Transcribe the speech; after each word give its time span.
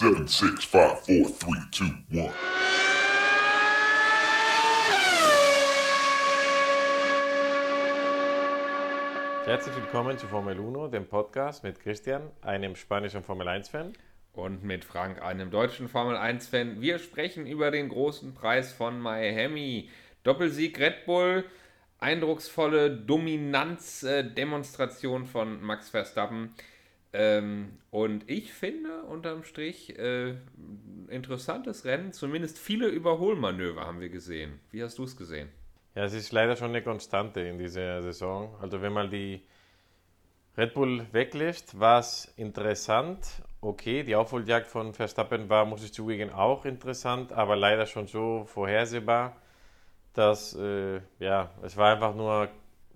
Seven, 0.00 0.26
six, 0.26 0.64
five, 0.64 0.98
four, 1.00 1.28
three, 1.28 1.60
two, 1.70 1.84
one. 2.10 2.32
Herzlich 9.44 9.76
willkommen 9.76 10.16
zu 10.16 10.26
Formel 10.26 10.58
1, 10.58 10.90
dem 10.92 11.06
Podcast 11.06 11.62
mit 11.64 11.80
Christian, 11.80 12.22
einem 12.40 12.76
spanischen 12.76 13.22
Formel 13.22 13.46
1-Fan. 13.46 13.92
Und 14.32 14.64
mit 14.64 14.86
Frank, 14.86 15.20
einem 15.20 15.50
deutschen 15.50 15.90
Formel 15.90 16.16
1-Fan. 16.16 16.80
Wir 16.80 16.98
sprechen 16.98 17.46
über 17.46 17.70
den 17.70 17.90
großen 17.90 18.32
Preis 18.32 18.72
von 18.72 18.98
Miami. 18.98 19.90
Doppelsieg 20.22 20.80
Red 20.80 21.04
Bull, 21.04 21.44
eindrucksvolle 21.98 22.90
Dominanzdemonstration 22.90 25.26
von 25.26 25.60
Max 25.60 25.90
Verstappen. 25.90 26.54
Ähm, 27.12 27.78
und 27.90 28.30
ich 28.30 28.52
finde 28.52 29.02
unterm 29.02 29.42
Strich 29.42 29.98
äh, 29.98 30.36
interessantes 31.08 31.84
Rennen, 31.84 32.12
zumindest 32.12 32.58
viele 32.58 32.86
Überholmanöver 32.88 33.86
haben 33.86 34.00
wir 34.00 34.10
gesehen. 34.10 34.60
Wie 34.70 34.82
hast 34.82 34.98
du 34.98 35.04
es 35.04 35.16
gesehen? 35.16 35.48
Ja, 35.96 36.04
es 36.04 36.14
ist 36.14 36.30
leider 36.30 36.54
schon 36.54 36.68
eine 36.68 36.82
Konstante 36.82 37.40
in 37.40 37.58
dieser 37.58 38.02
Saison. 38.02 38.54
Also 38.60 38.80
wenn 38.80 38.92
man 38.92 39.10
die 39.10 39.42
Red 40.56 40.74
Bull 40.74 41.06
weglässt, 41.10 41.80
war 41.80 41.98
es 41.98 42.32
interessant. 42.36 43.42
Okay, 43.60 44.04
die 44.04 44.14
Aufholjagd 44.14 44.66
von 44.66 44.94
Verstappen 44.94 45.48
war, 45.48 45.64
muss 45.64 45.84
ich 45.84 45.92
zugeben, 45.92 46.30
auch 46.30 46.64
interessant, 46.64 47.32
aber 47.32 47.56
leider 47.56 47.86
schon 47.86 48.06
so 48.06 48.44
vorhersehbar, 48.46 49.36
dass 50.14 50.54
äh, 50.54 51.00
ja, 51.18 51.50
es 51.62 51.76
war 51.76 51.92
einfach 51.92 52.14
nur 52.14 52.48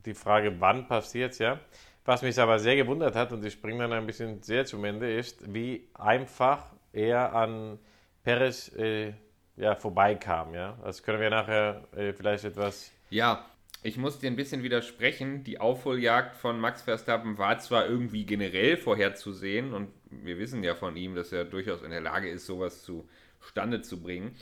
die 0.04 0.14
Frage, 0.14 0.60
wann 0.60 0.86
passiert 0.86 1.32
es, 1.32 1.38
ja. 1.38 1.58
Was 2.04 2.22
mich 2.22 2.38
aber 2.38 2.58
sehr 2.58 2.76
gewundert 2.76 3.14
hat, 3.14 3.32
und 3.32 3.44
ich 3.44 3.54
springe 3.54 3.84
dann 3.84 3.92
ein 3.92 4.06
bisschen 4.06 4.42
sehr 4.42 4.66
zum 4.66 4.84
Ende, 4.84 5.10
ist, 5.14 5.52
wie 5.52 5.88
einfach 5.94 6.72
er 6.92 7.34
an 7.34 7.78
Perez 8.22 8.68
äh, 8.76 9.14
ja, 9.56 9.74
vorbeikam. 9.74 10.54
Ja? 10.54 10.78
Das 10.84 11.02
können 11.02 11.20
wir 11.20 11.30
nachher 11.30 11.88
äh, 11.96 12.12
vielleicht 12.12 12.44
etwas. 12.44 12.92
Ja, 13.08 13.46
ich 13.82 13.96
muss 13.96 14.18
dir 14.18 14.30
ein 14.30 14.36
bisschen 14.36 14.62
widersprechen. 14.62 15.44
Die 15.44 15.60
Aufholjagd 15.60 16.36
von 16.36 16.58
Max 16.58 16.82
Verstappen 16.82 17.38
war 17.38 17.58
zwar 17.58 17.86
irgendwie 17.86 18.24
generell 18.24 18.76
vorherzusehen 18.76 19.72
und 19.72 19.90
wir 20.10 20.38
wissen 20.38 20.62
ja 20.62 20.74
von 20.74 20.96
ihm, 20.96 21.14
dass 21.14 21.32
er 21.32 21.44
durchaus 21.44 21.82
in 21.82 21.90
der 21.90 22.00
Lage 22.00 22.28
ist, 22.28 22.46
sowas 22.46 22.82
zustande 22.82 23.82
zu 23.82 24.02
bringen. 24.02 24.36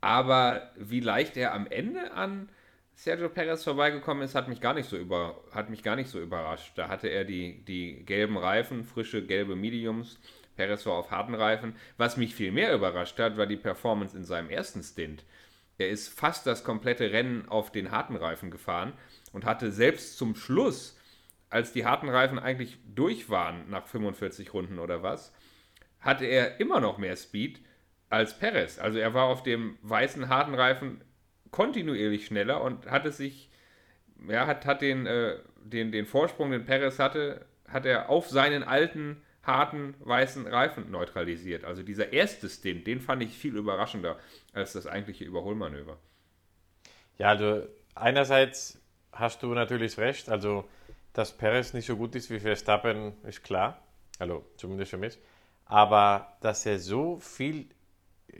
Aber 0.00 0.70
wie 0.76 1.00
leicht 1.00 1.36
er 1.36 1.54
am 1.54 1.66
Ende 1.66 2.12
an 2.12 2.48
Sergio 2.96 3.28
Perez 3.28 3.64
vorbeigekommen 3.64 4.22
ist, 4.22 4.34
hat 4.34 4.48
mich 4.48 4.60
gar 4.60 4.74
nicht 4.74 4.88
so, 4.88 4.96
über, 4.96 5.42
hat 5.50 5.68
mich 5.68 5.82
gar 5.82 5.96
nicht 5.96 6.08
so 6.08 6.20
überrascht. 6.20 6.72
Da 6.76 6.88
hatte 6.88 7.08
er 7.08 7.24
die, 7.24 7.64
die 7.64 8.04
gelben 8.04 8.36
Reifen, 8.36 8.84
frische 8.84 9.26
gelbe 9.26 9.56
Mediums. 9.56 10.18
Perez 10.56 10.86
war 10.86 10.94
auf 10.94 11.10
harten 11.10 11.34
Reifen. 11.34 11.74
Was 11.96 12.16
mich 12.16 12.34
viel 12.34 12.52
mehr 12.52 12.74
überrascht 12.74 13.18
hat, 13.18 13.36
war 13.36 13.46
die 13.46 13.56
Performance 13.56 14.16
in 14.16 14.24
seinem 14.24 14.48
ersten 14.48 14.82
Stint. 14.82 15.24
Er 15.76 15.88
ist 15.88 16.08
fast 16.08 16.46
das 16.46 16.62
komplette 16.62 17.12
Rennen 17.12 17.48
auf 17.48 17.72
den 17.72 17.90
harten 17.90 18.16
Reifen 18.16 18.50
gefahren 18.50 18.92
und 19.32 19.44
hatte 19.44 19.72
selbst 19.72 20.16
zum 20.16 20.36
Schluss, 20.36 20.96
als 21.50 21.72
die 21.72 21.84
harten 21.84 22.08
Reifen 22.08 22.38
eigentlich 22.38 22.78
durch 22.94 23.28
waren 23.28 23.68
nach 23.70 23.86
45 23.86 24.54
Runden 24.54 24.78
oder 24.78 25.02
was, 25.02 25.32
hatte 25.98 26.26
er 26.26 26.60
immer 26.60 26.80
noch 26.80 26.98
mehr 26.98 27.16
Speed 27.16 27.60
als 28.08 28.38
Perez. 28.38 28.78
Also 28.78 28.98
er 28.98 29.14
war 29.14 29.24
auf 29.24 29.42
dem 29.42 29.78
weißen 29.82 30.28
harten 30.28 30.54
Reifen 30.54 31.02
kontinuierlich 31.54 32.26
schneller 32.26 32.62
und 32.62 32.90
hatte 32.90 33.12
sich, 33.12 33.48
ja, 34.28 34.44
hat, 34.48 34.66
hat 34.66 34.82
den, 34.82 35.06
äh, 35.06 35.36
den, 35.62 35.92
den 35.92 36.04
Vorsprung, 36.04 36.50
den 36.50 36.64
Perez 36.64 36.98
hatte, 36.98 37.46
hat 37.68 37.86
er 37.86 38.08
auf 38.10 38.28
seinen 38.28 38.64
alten, 38.64 39.22
harten, 39.44 39.94
weißen 40.00 40.48
Reifen 40.48 40.90
neutralisiert. 40.90 41.64
Also 41.64 41.84
dieser 41.84 42.12
erste 42.12 42.48
Stint, 42.48 42.88
den 42.88 43.00
fand 43.00 43.22
ich 43.22 43.38
viel 43.38 43.54
überraschender 43.56 44.18
als 44.52 44.72
das 44.72 44.88
eigentliche 44.88 45.22
Überholmanöver. 45.22 45.96
Ja, 47.18 47.28
also 47.28 47.62
einerseits 47.94 48.82
hast 49.12 49.44
du 49.44 49.54
natürlich 49.54 49.96
recht, 49.96 50.28
also 50.28 50.68
dass 51.12 51.36
Perez 51.36 51.72
nicht 51.72 51.86
so 51.86 51.96
gut 51.96 52.16
ist 52.16 52.30
wie 52.30 52.40
Verstappen, 52.40 53.12
ist 53.22 53.44
klar. 53.44 53.80
Also 54.18 54.44
zumindest 54.56 54.90
für 54.90 54.98
mich. 54.98 55.16
Aber 55.66 56.36
dass 56.40 56.66
er 56.66 56.80
so 56.80 57.20
viel 57.20 57.68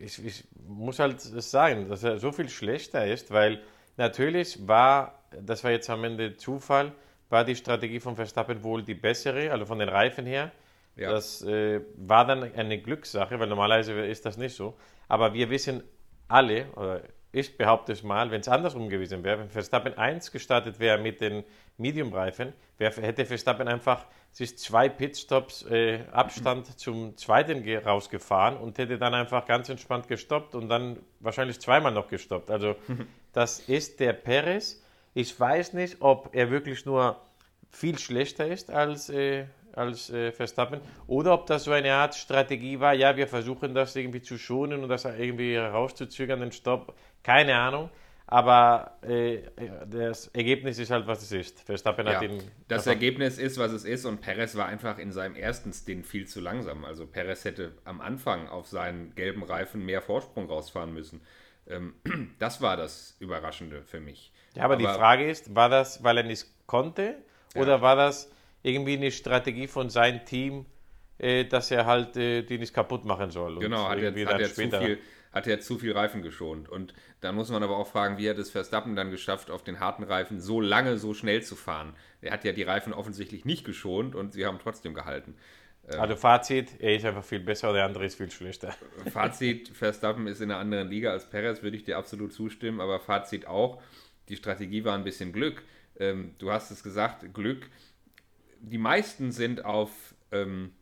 ich, 0.01 0.25
ich 0.25 0.45
muss 0.67 0.99
halt 0.99 1.21
sagen, 1.21 1.89
dass 1.89 2.03
er 2.03 2.19
so 2.19 2.33
viel 2.33 2.49
schlechter 2.49 3.07
ist, 3.07 3.31
weil 3.31 3.63
natürlich 3.97 4.67
war, 4.67 5.23
das 5.41 5.65
war 5.65 5.71
jetzt 5.71 5.89
am 5.91 6.05
Ende 6.05 6.37
Zufall, 6.37 6.93
war 7.29 7.45
die 7.45 7.57
Strategie 7.57 8.01
von 8.01 8.17
Verstappen 8.17 8.63
wohl 8.63 8.83
die 8.83 8.95
bessere, 8.95 9.51
also 9.51 9.67
von 9.67 9.79
den 9.79 9.89
Reifen 9.89 10.27
her. 10.27 10.53
Ja. 10.97 11.11
Das 11.11 11.43
äh, 11.43 11.81
war 11.97 12.27
dann 12.27 12.43
eine 12.55 12.79
Glückssache, 12.79 13.39
weil 13.39 13.49
normalerweise 13.49 13.93
ist 14.07 14.25
das 14.25 14.37
nicht 14.37 14.55
so. 14.55 14.77
Aber 15.09 15.35
wir 15.35 15.51
wissen 15.51 15.83
alle, 16.29 16.67
oder 16.77 17.03
ich 17.35 17.57
behaupte 17.57 17.93
es 17.93 18.03
mal, 18.03 18.31
wenn 18.31 18.41
es 18.41 18.49
andersrum 18.49 18.89
gewesen 18.89 19.25
wäre, 19.25 19.41
wenn 19.41 19.51
Verstappen 19.51 19.97
1 19.99 20.31
gestartet 20.31 20.79
wäre 20.79 20.99
mit 20.99 21.21
den 21.21 21.45
Medium-Reifen, 21.77 22.53
hätte 22.79 23.25
Verstappen 23.25 23.69
einfach 23.69 24.07
sich 24.33 24.59
zwei 24.59 24.89
Pitstops 24.89 25.65
äh, 25.71 26.01
Abstand 26.11 26.79
zum 26.79 27.17
zweiten 27.17 27.67
rausgefahren 27.79 28.57
und 28.57 28.79
hätte 28.79 28.99
dann 28.99 29.15
einfach 29.15 29.47
ganz 29.47 29.69
entspannt 29.69 30.09
gestoppt 30.09 30.55
und 30.55 30.69
dann 30.69 30.99
wahrscheinlich 31.21 31.61
zweimal 31.61 31.93
noch 31.93 32.09
gestoppt. 32.09 32.51
Also 32.51 32.75
das 33.33 33.61
ist 33.61 34.01
der 34.01 34.13
Perez. 34.13 34.83
Ich 35.15 35.39
weiß 35.39 35.73
nicht, 35.75 35.99
ob 36.01 36.31
er 36.35 36.51
wirklich 36.51 36.85
nur 36.85 37.21
viel 37.71 37.99
schlechter 37.99 38.47
ist 38.47 38.71
als, 38.71 39.09
äh, 39.09 39.47
als 39.73 40.11
äh, 40.11 40.33
Verstappen 40.33 40.81
oder 41.07 41.35
ob 41.35 41.47
das 41.47 41.65
so 41.65 41.73
eine 41.73 41.93
Art 41.93 42.15
Strategie 42.15 42.81
war, 42.81 42.95
ja, 42.95 43.17
wir 43.17 43.29
versuchen 43.29 43.75
das 43.75 43.95
irgendwie 43.97 44.23
zu 44.23 44.39
schonen 44.39 44.83
und 44.83 44.89
das 44.89 45.05
irgendwie 45.05 45.57
rauszuzögern, 45.57 46.41
den 46.41 46.53
Stopp. 46.53 46.95
Keine 47.25 47.57
Ahnung. 47.57 47.91
Aber 48.27 48.99
äh, 49.03 49.43
das 49.87 50.29
Ergebnis 50.29 50.79
ist 50.79 50.91
halt, 50.91 51.07
was 51.07 51.23
es 51.23 51.33
ist. 51.33 51.61
Verstappen 51.61 52.07
ja, 52.07 52.15
hat 52.15 52.23
ihn. 52.23 52.43
Das 52.69 52.87
Ergebnis 52.87 53.39
ist, 53.39 53.59
was 53.59 53.73
es 53.73 53.85
ist, 53.85 54.07
und 54.07 54.21
Perez 54.21 54.57
war 54.57 54.67
einfach 54.67 54.99
in 54.99 55.13
seinem 55.13 55.37
ersten 55.37 55.73
Stint 55.73 56.07
viel 56.07 56.27
zu 56.27 56.41
langsam. 56.41 56.85
Also 56.85 57.07
Perez 57.07 57.45
hätte 57.45 57.73
am 57.85 58.01
Anfang 58.01 58.49
auf 58.49 58.67
seinen 58.67 59.15
gelben 59.15 59.43
Reifen 59.43 59.85
mehr 59.85 60.01
Vorsprung 60.01 60.49
rausfahren 60.49 60.95
müssen. 60.95 61.21
Ähm, 61.69 61.95
das 62.39 62.63
war 62.63 62.77
das 62.77 63.17
Überraschende 63.21 63.83
für 63.83 64.01
mich. 64.01 64.33
Ja, 64.55 64.65
aber, 64.65 64.75
aber, 64.75 64.83
die 64.83 64.89
Frage 64.89 65.29
ist, 65.29 65.55
war 65.55 65.69
das, 65.69 66.03
weil 66.03 66.17
er 66.17 66.25
nicht 66.25 66.47
konnte, 66.67 67.17
ja. 67.55 67.61
oder 67.61 67.83
war 67.83 67.97
das 67.97 68.31
irgendwie 68.63 68.95
eine 68.97 69.11
Strategie 69.11 69.67
von 69.67 69.91
seinem 69.91 70.25
Team, 70.25 70.65
äh, 71.19 71.45
dass 71.45 71.71
er 71.71 71.85
halt 71.85 72.17
äh, 72.17 72.43
die 72.43 72.59
nicht 72.59 72.73
kaputt 72.73 73.05
machen 73.05 73.31
soll? 73.31 73.59
Genau, 73.59 73.87
hat 73.89 73.99
er, 73.99 74.13
hat 74.27 74.41
er 74.41 74.53
zu 74.53 74.67
viel 74.67 74.99
hat 75.35 75.49
er 75.49 75.61
zu 75.61 75.79
viel 75.79 75.93
Reifen 75.93 76.23
geschont. 76.23 76.69
Und 76.69 76.95
dann 77.21 77.35
muss 77.35 77.51
man 77.51 77.63
aber 77.63 77.77
auch 77.77 77.89
fragen, 77.89 78.17
wie 78.19 78.31
hat 78.31 78.39
es 78.39 78.51
Verstappen 78.51 78.95
dann 78.95 79.11
geschafft, 79.11 79.51
auf 79.51 79.65
den 79.65 79.81
harten 79.81 80.05
Reifen 80.05 80.41
so 80.41 80.61
lange, 80.61 80.97
so 80.97 81.13
schnell 81.13 81.43
zu 81.43 81.57
fahren? 81.57 81.95
Er 82.23 82.33
hat 82.33 82.45
ja 82.45 82.53
die 82.53 82.63
Reifen 82.63 82.93
offensichtlich 82.93 83.45
nicht 83.45 83.65
geschont 83.65 84.15
und 84.15 84.33
sie 84.33 84.47
haben 84.47 84.61
trotzdem 84.63 84.95
gehalten. 84.95 85.35
Ähm, 85.89 86.01
also 86.01 86.15
Fazit, 86.15 86.81
er 86.81 86.95
ist 86.95 87.05
einfach 87.05 87.25
viel 87.25 87.41
besser, 87.41 87.73
der 87.73 87.85
andere 87.85 88.07
ist 88.07 88.15
viel 88.15 88.31
schlechter. 88.31 88.75
Fazit, 89.13 89.69
Verstappen 89.71 90.29
ist 90.29 90.41
in 90.41 90.53
einer 90.53 90.61
anderen 90.61 90.89
Liga 90.89 91.11
als 91.11 91.29
Perez, 91.29 91.63
würde 91.63 91.77
ich 91.77 91.85
dir 91.85 91.99
absolut 91.99 92.33
zustimmen, 92.33 92.81
aber 92.81 93.01
Fazit 93.01 93.47
auch, 93.49 93.83
die 94.29 94.37
Strategie 94.37 94.85
war 94.85 94.97
ein 94.97 95.05
bisschen 95.05 95.33
Glück. 95.33 95.65
Ähm, 95.99 96.37
du 96.39 96.53
hast 96.53 96.71
es 96.71 96.83
gesagt, 96.85 97.35
Glück. 97.35 97.69
Die 98.61 98.79
meisten 98.79 99.33
sind 99.33 99.65
auf 99.65 100.15
ähm, 100.31 100.73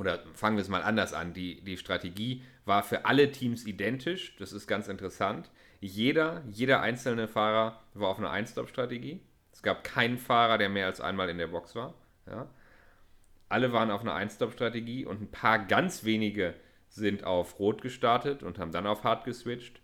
oder 0.00 0.24
fangen 0.32 0.56
wir 0.56 0.62
es 0.62 0.70
mal 0.70 0.82
anders 0.82 1.12
an, 1.12 1.34
die, 1.34 1.60
die 1.60 1.76
Strategie 1.76 2.42
war 2.64 2.82
für 2.82 3.04
alle 3.04 3.32
Teams 3.32 3.66
identisch, 3.66 4.34
das 4.38 4.54
ist 4.54 4.66
ganz 4.66 4.88
interessant. 4.88 5.50
Jeder, 5.80 6.42
jeder 6.48 6.80
einzelne 6.80 7.28
Fahrer 7.28 7.82
war 7.92 8.08
auf 8.08 8.18
einer 8.18 8.30
Ein-Stop-Strategie. 8.30 9.20
Es 9.52 9.60
gab 9.60 9.84
keinen 9.84 10.16
Fahrer, 10.16 10.56
der 10.56 10.70
mehr 10.70 10.86
als 10.86 11.02
einmal 11.02 11.28
in 11.28 11.36
der 11.36 11.48
Box 11.48 11.74
war. 11.74 11.92
Ja. 12.26 12.48
Alle 13.50 13.74
waren 13.74 13.90
auf 13.90 14.00
einer 14.00 14.14
Ein-Stop-Strategie 14.14 15.04
und 15.04 15.20
ein 15.20 15.30
paar 15.30 15.58
ganz 15.58 16.02
wenige 16.04 16.54
sind 16.88 17.24
auf 17.24 17.58
Rot 17.58 17.82
gestartet 17.82 18.42
und 18.42 18.58
haben 18.58 18.72
dann 18.72 18.86
auf 18.86 19.04
Hard 19.04 19.24
geswitcht. 19.24 19.82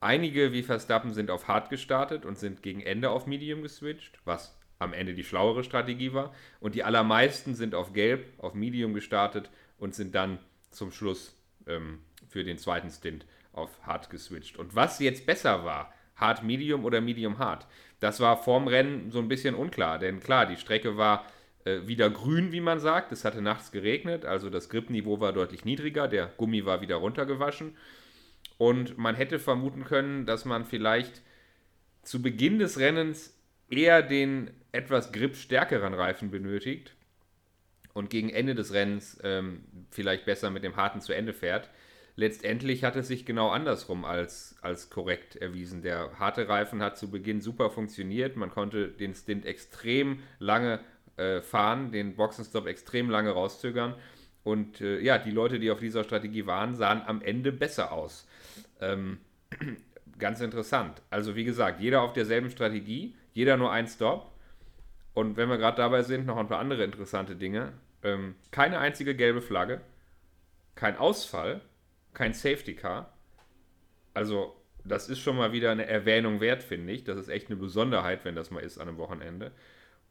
Einige 0.00 0.52
wie 0.52 0.62
Verstappen 0.62 1.14
sind 1.14 1.30
auf 1.30 1.48
Hard 1.48 1.70
gestartet 1.70 2.26
und 2.26 2.38
sind 2.38 2.62
gegen 2.62 2.82
Ende 2.82 3.08
auf 3.08 3.26
Medium 3.26 3.62
geswitcht, 3.62 4.18
was 4.26 4.54
am 4.78 4.92
Ende 4.92 5.14
die 5.14 5.24
schlauere 5.24 5.64
Strategie 5.64 6.12
war. 6.12 6.34
Und 6.60 6.74
die 6.74 6.84
allermeisten 6.84 7.54
sind 7.54 7.74
auf 7.74 7.92
Gelb, 7.92 8.26
auf 8.38 8.54
Medium 8.54 8.94
gestartet 8.94 9.50
und 9.78 9.94
sind 9.94 10.14
dann 10.14 10.38
zum 10.70 10.92
Schluss 10.92 11.36
ähm, 11.66 12.00
für 12.28 12.44
den 12.44 12.58
zweiten 12.58 12.90
Stint 12.90 13.26
auf 13.52 13.70
Hard 13.82 14.10
geswitcht. 14.10 14.56
Und 14.56 14.74
was 14.74 14.98
jetzt 14.98 15.26
besser 15.26 15.64
war, 15.64 15.92
Hard 16.16 16.42
Medium 16.42 16.84
oder 16.84 17.00
Medium 17.00 17.38
Hard, 17.38 17.66
das 18.00 18.20
war 18.20 18.36
vorm 18.42 18.68
Rennen 18.68 19.10
so 19.10 19.18
ein 19.18 19.28
bisschen 19.28 19.54
unklar. 19.54 19.98
Denn 19.98 20.20
klar, 20.20 20.46
die 20.46 20.56
Strecke 20.56 20.96
war 20.96 21.26
äh, 21.64 21.86
wieder 21.86 22.10
grün, 22.10 22.52
wie 22.52 22.60
man 22.60 22.80
sagt. 22.80 23.12
Es 23.12 23.24
hatte 23.24 23.42
nachts 23.42 23.72
geregnet, 23.72 24.24
also 24.24 24.50
das 24.50 24.68
Gripniveau 24.68 25.20
war 25.20 25.32
deutlich 25.32 25.64
niedriger, 25.64 26.08
der 26.08 26.26
Gummi 26.36 26.64
war 26.64 26.80
wieder 26.80 26.96
runtergewaschen. 26.96 27.76
Und 28.58 28.98
man 28.98 29.14
hätte 29.14 29.38
vermuten 29.38 29.84
können, 29.84 30.26
dass 30.26 30.44
man 30.44 30.64
vielleicht 30.64 31.22
zu 32.02 32.22
Beginn 32.22 32.58
des 32.58 32.78
Rennens 32.78 33.34
eher 33.70 34.02
den 34.02 34.50
etwas 34.72 35.12
gripstärkeren 35.12 35.94
Reifen 35.94 36.30
benötigt 36.30 36.94
und 37.92 38.10
gegen 38.10 38.30
Ende 38.30 38.54
des 38.54 38.72
Rennens 38.72 39.18
ähm, 39.22 39.64
vielleicht 39.90 40.24
besser 40.26 40.50
mit 40.50 40.64
dem 40.64 40.76
harten 40.76 41.00
zu 41.00 41.12
Ende 41.12 41.32
fährt. 41.32 41.70
Letztendlich 42.16 42.84
hat 42.84 42.94
es 42.94 43.08
sich 43.08 43.24
genau 43.24 43.50
andersrum 43.50 44.04
als, 44.04 44.56
als 44.62 44.88
korrekt 44.88 45.34
erwiesen. 45.36 45.82
Der 45.82 46.18
harte 46.18 46.48
Reifen 46.48 46.80
hat 46.80 46.96
zu 46.96 47.10
Beginn 47.10 47.40
super 47.40 47.70
funktioniert. 47.70 48.36
Man 48.36 48.50
konnte 48.50 48.88
den 48.88 49.14
Stint 49.14 49.44
extrem 49.46 50.20
lange 50.38 50.80
äh, 51.16 51.40
fahren, 51.40 51.90
den 51.90 52.14
Boxenstopp 52.14 52.66
extrem 52.66 53.10
lange 53.10 53.30
rauszögern. 53.30 53.94
Und 54.44 54.80
äh, 54.80 55.00
ja, 55.00 55.18
die 55.18 55.32
Leute, 55.32 55.58
die 55.58 55.70
auf 55.70 55.80
dieser 55.80 56.04
Strategie 56.04 56.46
waren, 56.46 56.76
sahen 56.76 57.02
am 57.04 57.20
Ende 57.20 57.50
besser 57.50 57.90
aus. 57.90 58.28
Ähm, 58.80 59.18
ganz 60.18 60.40
interessant. 60.40 61.02
Also 61.10 61.34
wie 61.34 61.44
gesagt, 61.44 61.80
jeder 61.80 62.02
auf 62.02 62.12
derselben 62.12 62.50
Strategie, 62.50 63.16
jeder 63.34 63.56
nur 63.56 63.70
ein 63.70 63.86
Stop. 63.86 64.32
Und 65.12 65.36
wenn 65.36 65.48
wir 65.48 65.58
gerade 65.58 65.76
dabei 65.76 66.02
sind, 66.02 66.26
noch 66.26 66.38
ein 66.38 66.48
paar 66.48 66.58
andere 66.58 66.82
interessante 66.82 67.36
Dinge. 67.36 67.74
Ähm, 68.02 68.34
keine 68.50 68.78
einzige 68.78 69.14
gelbe 69.14 69.42
Flagge, 69.42 69.80
kein 70.74 70.96
Ausfall, 70.96 71.60
kein 72.14 72.32
Safety 72.32 72.74
Car. 72.74 73.12
Also 74.12 74.56
das 74.84 75.08
ist 75.08 75.20
schon 75.20 75.36
mal 75.36 75.52
wieder 75.52 75.70
eine 75.70 75.86
Erwähnung 75.86 76.40
wert, 76.40 76.62
finde 76.62 76.92
ich. 76.92 77.04
Das 77.04 77.18
ist 77.18 77.28
echt 77.28 77.48
eine 77.48 77.56
Besonderheit, 77.56 78.24
wenn 78.24 78.34
das 78.34 78.50
mal 78.50 78.60
ist 78.60 78.78
an 78.78 78.88
einem 78.88 78.98
Wochenende. 78.98 79.52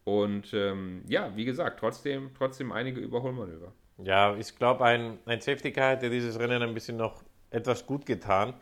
Und 0.04 0.54
ähm, 0.54 1.04
ja, 1.08 1.36
wie 1.36 1.46
gesagt, 1.46 1.80
trotzdem, 1.80 2.32
trotzdem 2.38 2.72
einige 2.72 3.00
Überholmanöver. 3.00 3.72
Ja, 4.00 4.36
ich 4.36 4.56
glaube, 4.58 4.84
ein, 4.84 5.20
ein 5.26 5.40
Safety 5.40 5.72
Car 5.72 5.92
hätte 5.92 6.10
dieses 6.10 6.40
Rennen 6.40 6.62
ein 6.62 6.74
bisschen 6.74 6.98
noch 6.98 7.24
etwas 7.52 7.86
gut 7.86 8.06
getan. 8.06 8.56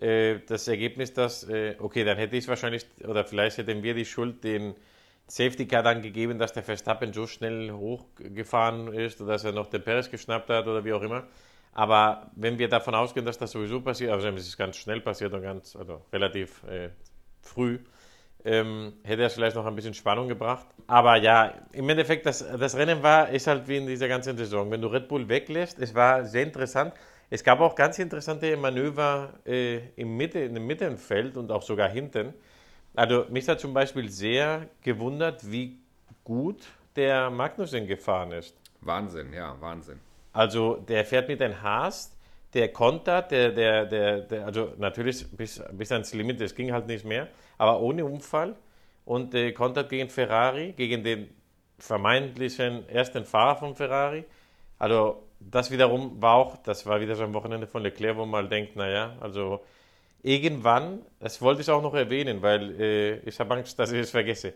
Äh, 0.00 0.40
das 0.46 0.68
Ergebnis, 0.68 1.12
dass, 1.12 1.48
äh, 1.48 1.76
okay, 1.78 2.04
dann 2.04 2.18
hätte 2.18 2.36
ich 2.36 2.48
wahrscheinlich, 2.48 2.86
oder 3.06 3.24
vielleicht 3.24 3.58
hätten 3.58 3.82
wir 3.82 3.94
die 3.94 4.04
Schuld 4.04 4.42
den 4.44 4.74
Safety 5.26 5.66
Car 5.66 5.82
dann 5.82 6.02
gegeben, 6.02 6.38
dass 6.38 6.52
der 6.52 6.62
Verstappen 6.62 7.12
so 7.12 7.26
schnell 7.26 7.70
hochgefahren 7.72 8.92
ist 8.92 9.20
oder 9.20 9.32
dass 9.32 9.44
er 9.44 9.52
noch 9.52 9.66
den 9.66 9.82
Perez 9.82 10.10
geschnappt 10.10 10.50
hat 10.50 10.66
oder 10.66 10.84
wie 10.84 10.92
auch 10.92 11.02
immer. 11.02 11.24
Aber 11.72 12.30
wenn 12.36 12.58
wir 12.58 12.68
davon 12.68 12.94
ausgehen, 12.94 13.24
dass 13.24 13.38
das 13.38 13.52
sowieso 13.52 13.80
passiert, 13.80 14.10
also 14.12 14.28
es 14.28 14.46
ist 14.46 14.58
ganz 14.58 14.76
schnell 14.76 15.00
passiert 15.00 15.32
und 15.32 15.42
ganz, 15.42 15.74
also 15.74 16.02
relativ 16.12 16.62
äh, 16.64 16.90
früh, 17.40 17.78
ähm, 18.44 18.94
hätte 19.04 19.22
es 19.22 19.34
vielleicht 19.34 19.56
noch 19.56 19.64
ein 19.64 19.74
bisschen 19.74 19.94
Spannung 19.94 20.28
gebracht. 20.28 20.66
Aber 20.86 21.16
ja, 21.16 21.54
im 21.72 21.88
Endeffekt, 21.88 22.26
das, 22.26 22.44
das 22.58 22.76
Rennen 22.76 23.02
war, 23.02 23.30
ist 23.30 23.46
halt 23.46 23.68
wie 23.68 23.76
in 23.76 23.86
dieser 23.86 24.08
ganzen 24.08 24.36
Saison. 24.36 24.70
Wenn 24.70 24.82
du 24.82 24.88
Red 24.88 25.08
Bull 25.08 25.28
weglässt, 25.28 25.78
es 25.78 25.94
war 25.94 26.24
sehr 26.24 26.42
interessant. 26.42 26.92
Es 27.34 27.42
gab 27.42 27.60
auch 27.60 27.74
ganz 27.74 27.98
interessante 27.98 28.54
Manöver 28.58 29.32
äh, 29.46 29.78
im 29.96 30.18
Mitte, 30.18 30.40
in 30.40 30.52
dem 30.52 30.66
Mittelfeld 30.66 31.38
und 31.38 31.50
auch 31.50 31.62
sogar 31.62 31.88
hinten. 31.88 32.34
Also 32.94 33.24
mich 33.30 33.48
hat 33.48 33.58
zum 33.58 33.72
Beispiel 33.72 34.10
sehr 34.10 34.68
gewundert, 34.82 35.50
wie 35.50 35.78
gut 36.24 36.68
der 36.94 37.30
Magnussen 37.30 37.86
gefahren 37.86 38.32
ist. 38.32 38.54
Wahnsinn, 38.82 39.32
ja, 39.32 39.58
Wahnsinn. 39.58 39.98
Also 40.34 40.76
der 40.76 41.06
fährt 41.06 41.26
mit 41.26 41.40
einem 41.40 41.62
Haas, 41.62 42.14
der 42.52 42.70
kontert, 42.70 43.30
der, 43.30 43.50
der, 43.52 43.86
der, 43.86 44.20
der, 44.20 44.44
also 44.44 44.74
natürlich 44.76 45.26
bis, 45.34 45.64
bis 45.72 45.90
ans 45.90 46.12
Limit, 46.12 46.38
das 46.38 46.54
ging 46.54 46.70
halt 46.70 46.86
nicht 46.86 47.06
mehr, 47.06 47.28
aber 47.56 47.80
ohne 47.80 48.04
Unfall 48.04 48.56
und 49.06 49.34
äh, 49.34 49.52
kontert 49.52 49.88
gegen 49.88 50.10
Ferrari, 50.10 50.74
gegen 50.74 51.02
den 51.02 51.30
vermeintlichen 51.78 52.86
ersten 52.90 53.24
Fahrer 53.24 53.56
von 53.56 53.74
Ferrari. 53.74 54.26
Also 54.78 55.22
das 55.50 55.70
wiederum 55.70 56.20
war 56.20 56.34
auch, 56.34 56.56
das 56.58 56.86
war 56.86 57.00
wieder 57.00 57.16
so 57.16 57.24
ein 57.24 57.34
Wochenende 57.34 57.66
von 57.66 57.82
Leclerc, 57.82 58.16
wo 58.16 58.26
man 58.26 58.42
halt 58.42 58.52
denkt, 58.52 58.76
naja, 58.76 59.16
also 59.20 59.60
irgendwann, 60.22 61.00
das 61.20 61.40
wollte 61.42 61.62
ich 61.62 61.70
auch 61.70 61.82
noch 61.82 61.94
erwähnen, 61.94 62.42
weil 62.42 62.80
äh, 62.80 63.16
ich 63.28 63.38
habe 63.40 63.54
Angst, 63.54 63.78
dass 63.78 63.92
ich 63.92 64.00
es 64.00 64.10
vergesse. 64.10 64.54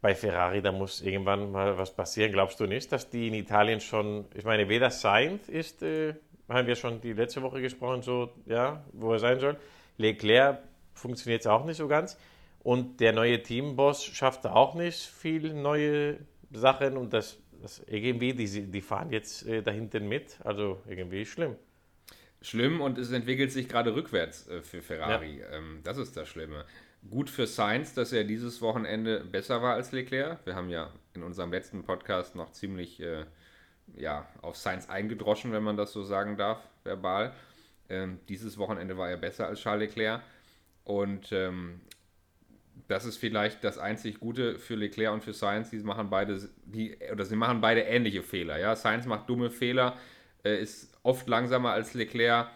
Bei 0.00 0.14
Ferrari, 0.14 0.62
da 0.62 0.70
muss 0.70 1.00
irgendwann 1.00 1.50
mal 1.50 1.76
was 1.76 1.94
passieren. 1.94 2.32
Glaubst 2.32 2.60
du 2.60 2.66
nicht, 2.66 2.92
dass 2.92 3.10
die 3.10 3.28
in 3.28 3.34
Italien 3.34 3.80
schon, 3.80 4.26
ich 4.34 4.44
meine, 4.44 4.68
weder 4.68 4.90
Sainz 4.90 5.48
ist, 5.48 5.82
äh, 5.82 6.14
haben 6.48 6.66
wir 6.66 6.76
schon 6.76 7.00
die 7.00 7.12
letzte 7.12 7.42
Woche 7.42 7.60
gesprochen, 7.60 8.02
so, 8.02 8.30
ja, 8.46 8.84
wo 8.92 9.12
er 9.12 9.18
sein 9.18 9.40
soll. 9.40 9.56
Leclerc 9.96 10.60
funktioniert 10.94 11.42
es 11.42 11.46
auch 11.46 11.64
nicht 11.64 11.76
so 11.76 11.88
ganz. 11.88 12.16
Und 12.62 13.00
der 13.00 13.12
neue 13.12 13.42
Teamboss 13.42 14.04
schafft 14.04 14.46
auch 14.46 14.74
nicht 14.74 14.98
viel 14.98 15.54
neue 15.54 16.18
Sachen 16.52 16.96
und 16.96 17.12
das, 17.12 17.38
das 17.62 17.82
irgendwie, 17.86 18.32
die, 18.32 18.66
die 18.66 18.80
fahren 18.80 19.10
jetzt 19.10 19.46
äh, 19.46 19.62
da 19.62 19.70
hinten 19.70 20.08
mit. 20.08 20.38
Also 20.44 20.80
irgendwie 20.86 21.24
schlimm. 21.26 21.56
Schlimm 22.40 22.80
und 22.80 22.98
es 22.98 23.10
entwickelt 23.10 23.50
sich 23.50 23.68
gerade 23.68 23.94
rückwärts 23.94 24.46
äh, 24.48 24.62
für 24.62 24.82
Ferrari. 24.82 25.40
Ja. 25.40 25.50
Ähm, 25.50 25.80
das 25.82 25.98
ist 25.98 26.16
das 26.16 26.28
Schlimme. 26.28 26.64
Gut 27.10 27.30
für 27.30 27.46
Sainz, 27.46 27.94
dass 27.94 28.12
er 28.12 28.24
dieses 28.24 28.60
Wochenende 28.60 29.24
besser 29.24 29.62
war 29.62 29.74
als 29.74 29.92
Leclerc. 29.92 30.44
Wir 30.44 30.54
haben 30.54 30.68
ja 30.68 30.92
in 31.14 31.22
unserem 31.22 31.52
letzten 31.52 31.84
Podcast 31.84 32.34
noch 32.34 32.52
ziemlich 32.52 33.00
äh, 33.00 33.24
ja, 33.96 34.26
auf 34.42 34.56
Sainz 34.56 34.88
eingedroschen, 34.88 35.52
wenn 35.52 35.62
man 35.62 35.76
das 35.76 35.92
so 35.92 36.02
sagen 36.02 36.36
darf, 36.36 36.60
verbal. 36.84 37.32
Ähm, 37.88 38.20
dieses 38.28 38.58
Wochenende 38.58 38.96
war 38.96 39.08
er 39.10 39.16
besser 39.16 39.46
als 39.46 39.60
Charles 39.60 39.88
Leclerc. 39.88 40.22
Und 40.84 41.32
ähm, 41.32 41.80
das 42.88 43.04
ist 43.04 43.18
vielleicht 43.18 43.62
das 43.64 43.78
einzig 43.78 44.18
Gute 44.18 44.58
für 44.58 44.74
Leclerc 44.74 45.12
und 45.12 45.22
für 45.22 45.34
Sainz. 45.34 45.70
Die 45.70 45.76
machen 45.78 46.08
beide, 46.08 46.40
die, 46.64 46.96
oder 47.12 47.26
sie 47.26 47.36
machen 47.36 47.60
beide 47.60 47.82
ähnliche 47.82 48.22
Fehler. 48.22 48.58
Ja? 48.58 48.74
Sainz 48.74 49.04
macht 49.04 49.28
dumme 49.28 49.50
Fehler, 49.50 49.96
äh, 50.42 50.60
ist 50.60 50.98
oft 51.02 51.28
langsamer 51.28 51.72
als 51.72 51.92
Leclerc, 51.92 52.48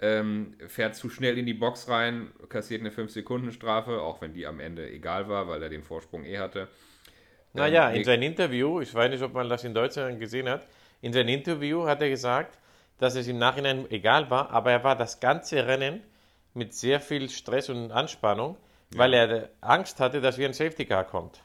ähm, 0.00 0.54
fährt 0.68 0.94
zu 0.94 1.08
schnell 1.08 1.38
in 1.38 1.46
die 1.46 1.54
Box 1.54 1.88
rein, 1.88 2.30
kassiert 2.50 2.82
eine 2.82 2.90
5-Sekunden-Strafe, 2.90 4.02
auch 4.02 4.20
wenn 4.20 4.34
die 4.34 4.46
am 4.46 4.60
Ende 4.60 4.88
egal 4.90 5.28
war, 5.28 5.48
weil 5.48 5.62
er 5.62 5.70
den 5.70 5.82
Vorsprung 5.82 6.24
eh 6.24 6.38
hatte. 6.38 6.68
Naja, 7.54 7.90
ähm, 7.90 7.96
in 7.96 8.04
seinem 8.04 8.22
Interview, 8.22 8.80
ich 8.80 8.94
weiß 8.94 9.10
nicht, 9.10 9.22
ob 9.22 9.32
man 9.32 9.48
das 9.48 9.64
in 9.64 9.72
Deutschland 9.72 10.20
gesehen 10.20 10.48
hat, 10.50 10.66
in 11.00 11.14
seinem 11.14 11.28
Interview 11.28 11.86
hat 11.86 12.02
er 12.02 12.10
gesagt, 12.10 12.58
dass 12.98 13.14
es 13.14 13.26
im 13.26 13.38
Nachhinein 13.38 13.90
egal 13.90 14.28
war, 14.28 14.50
aber 14.50 14.70
er 14.70 14.84
war 14.84 14.96
das 14.96 15.18
ganze 15.18 15.66
Rennen 15.66 16.02
mit 16.52 16.74
sehr 16.74 17.00
viel 17.00 17.30
Stress 17.30 17.70
und 17.70 17.90
Anspannung, 17.90 18.56
ja. 18.92 18.98
weil 18.98 19.14
er 19.14 19.50
Angst 19.60 20.00
hatte, 20.00 20.20
dass 20.20 20.38
wie 20.38 20.44
ein 20.44 20.52
Safety 20.52 20.84
Car 20.84 21.04
kommt. 21.04 21.42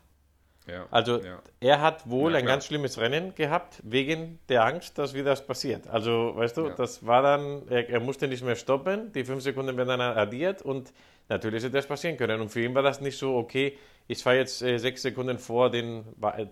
Ja, 0.67 0.87
also 0.91 1.19
er 1.59 1.81
hat 1.81 2.09
wohl 2.09 2.35
ein 2.35 2.45
ganz 2.45 2.67
schlimmes 2.67 2.97
Rennen 2.97 3.35
gehabt, 3.35 3.81
wegen 3.83 4.39
der 4.47 4.63
Angst, 4.63 4.97
dass 4.97 5.13
wieder 5.13 5.31
das 5.31 5.45
passiert. 5.45 5.87
Also, 5.87 6.33
weißt 6.35 6.55
du, 6.55 6.69
das 6.69 7.05
war 7.05 7.21
dann, 7.21 7.67
er, 7.67 7.89
er, 7.89 7.99
musste 7.99 8.29
nicht 8.29 8.43
mehr 8.45 8.55
stoppen, 8.55 9.11
die 9.11 9.25
fünf 9.25 9.43
Sekunden 9.43 9.75
werden 9.75 9.89
dann 9.89 9.99
addiert 9.99 10.61
und 10.61 10.93
natürlich 11.27 11.63
hätte 11.63 11.73
das 11.73 11.87
passieren 11.87 12.15
können. 12.15 12.39
Und 12.39 12.49
für 12.49 12.61
ihn 12.61 12.73
war 12.75 12.81
das 12.81 13.01
nicht 13.01 13.17
so, 13.17 13.35
okay, 13.35 13.77
ich 14.07 14.23
fahre 14.23 14.37
jetzt 14.37 14.61
äh, 14.61 14.77
sechs 14.77 15.01
Sekunden 15.01 15.37
vor 15.37 15.69
den, 15.69 16.05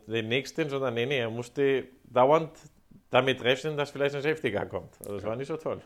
den 0.08 0.28
nächsten, 0.28 0.70
sondern 0.70 0.94
nee, 0.94 1.06
nee, 1.06 1.20
er 1.20 1.30
musste 1.30 1.86
dauernd 2.04 2.52
damit 3.12 3.42
rechnen, 3.44 3.78
dass 3.78 3.92
vielleicht 3.92 4.16
ein 4.16 4.22
Safety 4.22 4.52
Car 4.52 4.66
kommt. 4.66 5.00
Also 5.02 5.16
das 5.16 5.24
war 5.24 5.38
nicht 5.38 5.48
so 5.48 5.56
toll. 5.56 5.82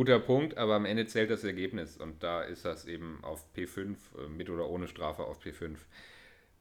Guter 0.00 0.18
Punkt, 0.18 0.56
aber 0.56 0.76
am 0.76 0.86
Ende 0.86 1.04
zählt 1.04 1.30
das 1.30 1.44
Ergebnis 1.44 1.98
und 1.98 2.22
da 2.22 2.40
ist 2.40 2.64
das 2.64 2.86
eben 2.86 3.18
auf 3.20 3.44
P5, 3.54 3.96
äh, 4.16 4.28
mit 4.30 4.48
oder 4.48 4.66
ohne 4.66 4.88
Strafe 4.88 5.24
auf 5.24 5.44
P5. 5.44 5.76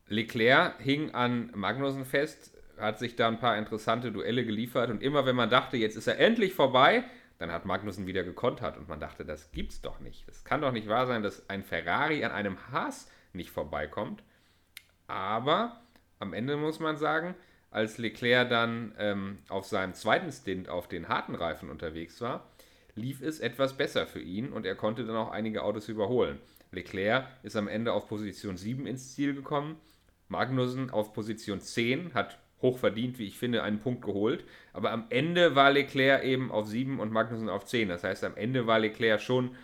Leclerc 0.09 0.77
hing 0.81 1.11
an 1.11 1.49
Magnussen 1.55 2.03
fest, 2.03 2.53
hat 2.77 2.99
sich 2.99 3.15
da 3.15 3.29
ein 3.29 3.39
paar 3.39 3.57
interessante 3.57 4.11
Duelle 4.11 4.43
geliefert 4.43 4.89
und 4.89 5.01
immer 5.01 5.25
wenn 5.25 5.37
man 5.37 5.49
dachte, 5.49 5.77
jetzt 5.77 5.95
ist 5.95 6.07
er 6.07 6.19
endlich 6.19 6.53
vorbei, 6.53 7.05
dann 7.37 7.49
hat 7.49 7.63
Magnussen 7.63 8.07
wieder 8.07 8.25
gekontert 8.25 8.75
und 8.75 8.89
man 8.89 8.99
dachte, 8.99 9.23
das 9.23 9.53
gibt's 9.53 9.79
doch 9.79 10.01
nicht. 10.01 10.27
Das 10.27 10.43
kann 10.43 10.59
doch 10.59 10.73
nicht 10.73 10.89
wahr 10.89 11.07
sein, 11.07 11.23
dass 11.23 11.49
ein 11.49 11.63
Ferrari 11.63 12.25
an 12.25 12.33
einem 12.33 12.57
Haas 12.73 13.09
nicht 13.31 13.51
vorbeikommt. 13.51 14.21
Aber 15.07 15.79
am 16.19 16.33
Ende 16.33 16.57
muss 16.57 16.81
man 16.81 16.97
sagen, 16.97 17.35
als 17.71 17.99
Leclerc 17.99 18.49
dann 18.49 18.93
ähm, 18.97 19.37
auf 19.47 19.65
seinem 19.65 19.93
zweiten 19.93 20.29
Stint 20.29 20.67
auf 20.67 20.89
den 20.89 21.07
harten 21.07 21.35
Reifen 21.35 21.69
unterwegs 21.69 22.19
war, 22.19 22.45
lief 22.99 23.21
es 23.21 23.39
etwas 23.39 23.77
besser 23.77 24.05
für 24.05 24.21
ihn 24.21 24.51
und 24.51 24.65
er 24.65 24.75
konnte 24.75 25.05
dann 25.05 25.15
auch 25.15 25.31
einige 25.31 25.63
Autos 25.63 25.87
überholen. 25.89 26.39
Leclerc 26.71 27.27
ist 27.43 27.55
am 27.55 27.67
Ende 27.67 27.93
auf 27.93 28.07
Position 28.07 28.57
7 28.57 28.85
ins 28.85 29.15
Ziel 29.15 29.33
gekommen, 29.33 29.77
Magnussen 30.27 30.91
auf 30.91 31.13
Position 31.13 31.59
10, 31.59 32.13
hat 32.13 32.37
hochverdient, 32.61 33.19
wie 33.19 33.27
ich 33.27 33.37
finde, 33.37 33.63
einen 33.63 33.79
Punkt 33.79 34.03
geholt. 34.03 34.43
Aber 34.73 34.91
am 34.91 35.05
Ende 35.09 35.55
war 35.55 35.71
Leclerc 35.71 36.23
eben 36.23 36.51
auf 36.51 36.67
7 36.67 36.99
und 36.99 37.11
Magnussen 37.11 37.49
auf 37.49 37.65
10. 37.65 37.89
Das 37.89 38.03
heißt, 38.03 38.23
am 38.23 38.35
Ende 38.35 38.67
war 38.67 38.79
Leclerc 38.79 39.21
schon 39.21 39.55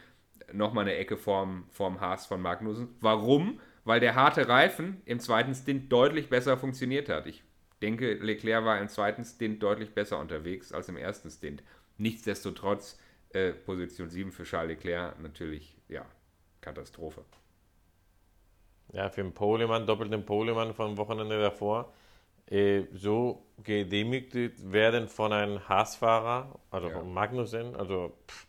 nochmal 0.52 0.86
eine 0.86 0.96
Ecke 0.96 1.18
vorm, 1.18 1.66
vorm 1.70 2.00
Haas 2.02 2.26
von 2.26 2.42
Magnussen. 2.42 2.90
Warum? 3.02 3.60
Weil 3.84 4.00
der 4.00 4.16
harte 4.16 4.48
Reifen 4.48 5.02
im 5.06 5.20
zweiten 5.20 5.54
Stint 5.54 5.92
deutlich 5.92 6.30
besser 6.30 6.58
funktioniert 6.58 7.10
hat. 7.10 7.28
Ich 7.28 7.44
denke, 7.82 8.14
Leclerc 8.14 8.66
war 8.66 8.80
im 8.80 8.88
zweiten 8.88 9.24
Stint 9.24 9.62
deutlich 9.62 9.94
besser 9.94 10.20
unterwegs 10.20 10.72
als 10.72 10.90
im 10.90 10.98
ersten 10.98 11.30
Stint. 11.30 11.64
Nichtsdestotrotz, 11.98 12.98
äh, 13.36 13.52
Position 13.52 14.10
7 14.10 14.32
für 14.32 14.44
Charles 14.44 14.78
Leclerc 14.78 15.20
natürlich, 15.20 15.76
ja, 15.90 16.06
Katastrophe. 16.62 17.24
Ja, 18.94 19.10
für 19.10 19.24
den 19.24 19.34
Polemann, 19.34 19.86
doppelten 19.86 20.26
Polemann 20.26 20.74
vom 20.74 20.98
Wochenende 20.98 21.40
davor, 21.40 21.94
äh, 22.48 22.84
so 22.94 23.46
gedemütigt 23.64 24.72
werden 24.72 25.10
von 25.10 25.34
einem 25.34 25.68
Haasfahrer, 25.68 26.60
also 26.72 26.90
ja. 26.90 27.00
von 27.00 27.14
Magnussen, 27.14 27.76
also 27.76 28.18
pff, 28.28 28.48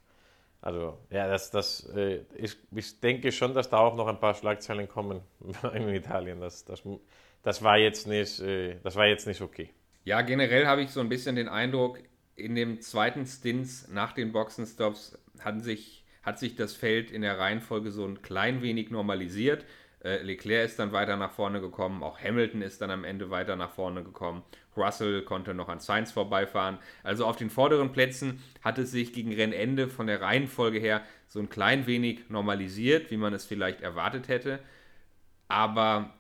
also, 0.67 0.99
ja, 1.11 1.29
das, 1.29 1.51
das, 1.53 1.89
äh, 1.95 2.25
ich, 2.35 2.57
ich 2.75 2.99
denke 3.01 3.31
schon, 3.31 3.55
dass 3.55 3.71
da 3.71 3.79
auch 3.79 3.95
noch 3.95 4.09
ein 4.09 4.19
paar 4.19 4.35
Schlagzeilen 4.35 4.89
kommen 4.89 5.21
in 5.75 5.89
Italien. 5.91 6.41
Das, 6.41 6.65
das, 6.65 6.83
das, 7.43 7.63
war, 7.63 7.79
jetzt 7.79 8.09
nicht, 8.09 8.41
äh, 8.41 8.77
das 8.83 8.97
war 8.97 9.07
jetzt 9.07 9.29
nicht 9.29 9.41
okay. 9.43 9.71
Ja, 10.05 10.23
generell 10.23 10.67
habe 10.67 10.83
ich 10.83 10.91
so 10.91 10.99
ein 10.99 11.09
bisschen 11.09 11.37
den 11.37 11.49
Eindruck, 11.49 12.01
in 12.37 12.55
dem 12.55 12.81
zweiten 12.81 13.27
Stint 13.27 13.89
nach 13.91 14.13
den 14.13 14.33
Boxenstops 14.33 15.19
hat 15.41 15.63
sich, 15.63 16.05
hat 16.23 16.39
sich 16.39 16.55
das 16.55 16.75
Feld 16.75 17.11
in 17.11 17.23
der 17.23 17.39
Reihenfolge 17.39 17.91
so 17.91 18.05
ein 18.07 18.23
klein 18.23 18.63
wenig 18.63 18.91
normalisiert. 18.91 19.65
Äh, 20.05 20.23
Leclerc 20.23 20.67
ist 20.67 20.79
dann 20.79 20.93
weiter 20.93 21.17
nach 21.17 21.33
vorne 21.33 21.61
gekommen, 21.61 22.03
auch 22.03 22.21
Hamilton 22.21 22.63
ist 22.63 22.81
dann 22.83 22.91
am 22.91 23.05
Ende 23.05 23.31
weiter 23.31 23.57
nach 23.57 23.71
vorne 23.71 24.05
gekommen. 24.05 24.43
Russell 24.77 25.23
konnte 25.23 25.55
noch 25.55 25.71
an 25.71 25.81
Sainz 25.81 26.13
vorbeifahren. 26.13 26.79
Also 27.03 27.25
auf 27.25 27.37
den 27.37 27.49
vorderen 27.49 27.93
Plätzen 27.93 28.43
hat 28.63 28.79
es 28.79 28.91
sich 28.91 29.15
gegen 29.15 29.33
Rennende 29.33 29.89
von 29.89 30.07
der 30.07 30.21
Reihenfolge 30.21 30.79
her 30.79 31.03
so 31.27 31.41
ein 31.41 31.49
klein 31.49 31.87
wenig 31.87 32.29
normalisiert, 32.29 33.11
wie 33.11 33.17
man 33.17 33.33
es 33.33 33.47
vielleicht 33.47 33.81
erwartet 33.81 34.29
hätte. 34.29 34.59
Aber 35.49 36.13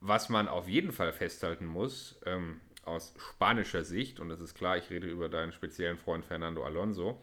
was 0.00 0.28
man 0.28 0.46
auf 0.46 0.68
jeden 0.68 0.92
Fall 0.92 1.12
festhalten 1.12 1.66
muss, 1.66 2.20
ähm, 2.24 2.60
aus 2.84 3.14
spanischer 3.34 3.84
Sicht, 3.84 4.20
und 4.20 4.28
das 4.28 4.40
ist 4.40 4.54
klar, 4.54 4.76
ich 4.76 4.90
rede 4.90 5.06
über 5.06 5.28
deinen 5.28 5.52
speziellen 5.52 5.98
Freund 5.98 6.24
Fernando 6.24 6.64
Alonso, 6.64 7.20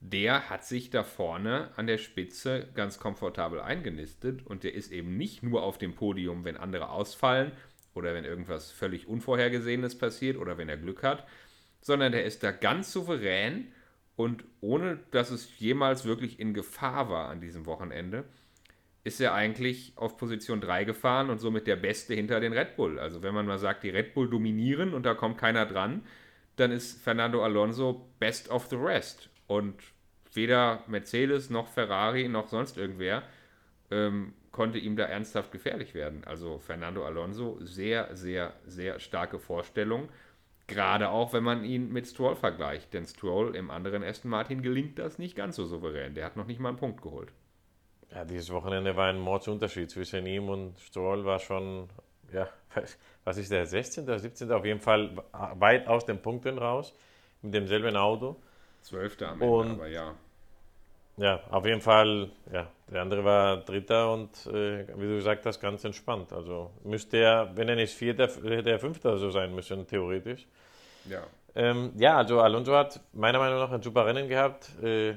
der 0.00 0.50
hat 0.50 0.64
sich 0.64 0.90
da 0.90 1.02
vorne 1.02 1.70
an 1.76 1.86
der 1.86 1.98
Spitze 1.98 2.68
ganz 2.74 2.98
komfortabel 2.98 3.60
eingenistet 3.60 4.46
und 4.46 4.62
der 4.62 4.74
ist 4.74 4.92
eben 4.92 5.16
nicht 5.16 5.42
nur 5.42 5.62
auf 5.62 5.78
dem 5.78 5.94
Podium, 5.94 6.44
wenn 6.44 6.58
andere 6.58 6.90
ausfallen 6.90 7.52
oder 7.94 8.12
wenn 8.12 8.24
irgendwas 8.24 8.70
völlig 8.70 9.06
Unvorhergesehenes 9.06 9.96
passiert 9.96 10.36
oder 10.36 10.58
wenn 10.58 10.68
er 10.68 10.76
Glück 10.76 11.02
hat, 11.02 11.26
sondern 11.80 12.12
der 12.12 12.24
ist 12.24 12.42
da 12.42 12.50
ganz 12.50 12.92
souverän 12.92 13.72
und 14.16 14.44
ohne 14.60 15.00
dass 15.10 15.30
es 15.30 15.58
jemals 15.58 16.04
wirklich 16.04 16.38
in 16.38 16.52
Gefahr 16.52 17.08
war 17.08 17.28
an 17.28 17.40
diesem 17.40 17.66
Wochenende, 17.66 18.24
ist 19.04 19.20
er 19.20 19.34
eigentlich 19.34 19.92
auf 19.96 20.16
Position 20.16 20.62
3 20.62 20.84
gefahren 20.84 21.28
und 21.28 21.38
somit 21.38 21.66
der 21.66 21.76
Beste 21.76 22.14
hinter 22.14 22.40
den 22.40 22.54
Red 22.54 22.76
Bull. 22.76 22.98
Also 22.98 23.22
wenn 23.22 23.34
man 23.34 23.46
mal 23.46 23.58
sagt, 23.58 23.84
die 23.84 23.90
Red 23.90 24.14
Bull 24.14 24.28
dominieren 24.28 24.94
und 24.94 25.04
da 25.04 25.14
kommt 25.14 25.36
keiner 25.36 25.66
dran, 25.66 26.02
dann 26.56 26.72
ist 26.72 27.02
Fernando 27.02 27.44
Alonso 27.44 28.08
best 28.18 28.50
of 28.50 28.66
the 28.68 28.76
rest. 28.76 29.28
Und 29.46 29.74
weder 30.32 30.82
Mercedes 30.86 31.50
noch 31.50 31.68
Ferrari 31.68 32.28
noch 32.28 32.48
sonst 32.48 32.78
irgendwer 32.78 33.22
ähm, 33.90 34.32
konnte 34.52 34.78
ihm 34.78 34.96
da 34.96 35.04
ernsthaft 35.04 35.52
gefährlich 35.52 35.94
werden. 35.94 36.24
Also 36.24 36.58
Fernando 36.58 37.04
Alonso, 37.04 37.58
sehr, 37.60 38.16
sehr, 38.16 38.54
sehr 38.66 39.00
starke 39.00 39.38
Vorstellung. 39.38 40.08
Gerade 40.66 41.10
auch, 41.10 41.34
wenn 41.34 41.44
man 41.44 41.64
ihn 41.64 41.92
mit 41.92 42.06
Stroll 42.06 42.36
vergleicht. 42.36 42.94
Denn 42.94 43.04
Stroll 43.04 43.54
im 43.54 43.70
anderen 43.70 44.02
Aston 44.02 44.30
Martin 44.30 44.62
gelingt 44.62 44.98
das 44.98 45.18
nicht 45.18 45.36
ganz 45.36 45.56
so 45.56 45.66
souverän. 45.66 46.14
Der 46.14 46.24
hat 46.24 46.36
noch 46.36 46.46
nicht 46.46 46.60
mal 46.60 46.70
einen 46.70 46.78
Punkt 46.78 47.02
geholt. 47.02 47.32
Ja, 48.14 48.24
dieses 48.24 48.50
Wochenende 48.52 48.94
war 48.96 49.08
ein 49.08 49.18
Mordsunterschied 49.18 49.90
zwischen 49.90 50.24
ihm 50.26 50.48
und 50.48 50.78
Stroll 50.78 51.24
war 51.24 51.40
schon, 51.40 51.88
ja, 52.32 52.48
was 53.24 53.38
ist 53.38 53.50
der, 53.50 53.66
16. 53.66 54.04
oder 54.04 54.18
17. 54.18 54.52
auf 54.52 54.64
jeden 54.64 54.80
Fall 54.80 55.16
weit 55.54 55.88
aus 55.88 56.06
den 56.06 56.22
Punkten 56.22 56.58
raus 56.58 56.94
mit 57.42 57.54
demselben 57.54 57.96
Auto. 57.96 58.36
12. 58.82 59.22
am 59.22 59.42
Ende, 59.42 59.46
und, 59.46 59.70
aber 59.72 59.88
ja. 59.88 60.14
Ja, 61.16 61.40
auf 61.50 61.64
jeden 61.64 61.80
Fall, 61.80 62.30
ja, 62.52 62.68
der 62.90 63.02
andere 63.02 63.24
war 63.24 63.58
Dritter 63.58 64.12
und 64.12 64.46
äh, 64.46 64.86
wie 64.96 65.06
du 65.06 65.16
gesagt 65.16 65.46
hast, 65.46 65.60
ganz 65.60 65.84
entspannt. 65.84 66.32
Also 66.32 66.70
müsste 66.82 67.18
er, 67.18 67.56
wenn 67.56 67.68
er 67.68 67.76
nicht 67.76 67.94
Vierter, 67.94 68.26
hätte 68.26 68.70
er 68.70 68.78
Fünfter 68.78 69.16
so 69.18 69.30
sein 69.30 69.54
müssen, 69.54 69.86
theoretisch. 69.86 70.46
Ja. 71.08 71.22
Ähm, 71.54 71.92
ja, 71.96 72.16
also 72.16 72.40
Alonso 72.40 72.74
hat 72.74 73.00
meiner 73.12 73.38
Meinung 73.38 73.58
nach 73.58 73.70
ein 73.70 73.82
super 73.82 74.06
Rennen 74.06 74.28
gehabt. 74.28 74.70
Äh, 74.82 75.14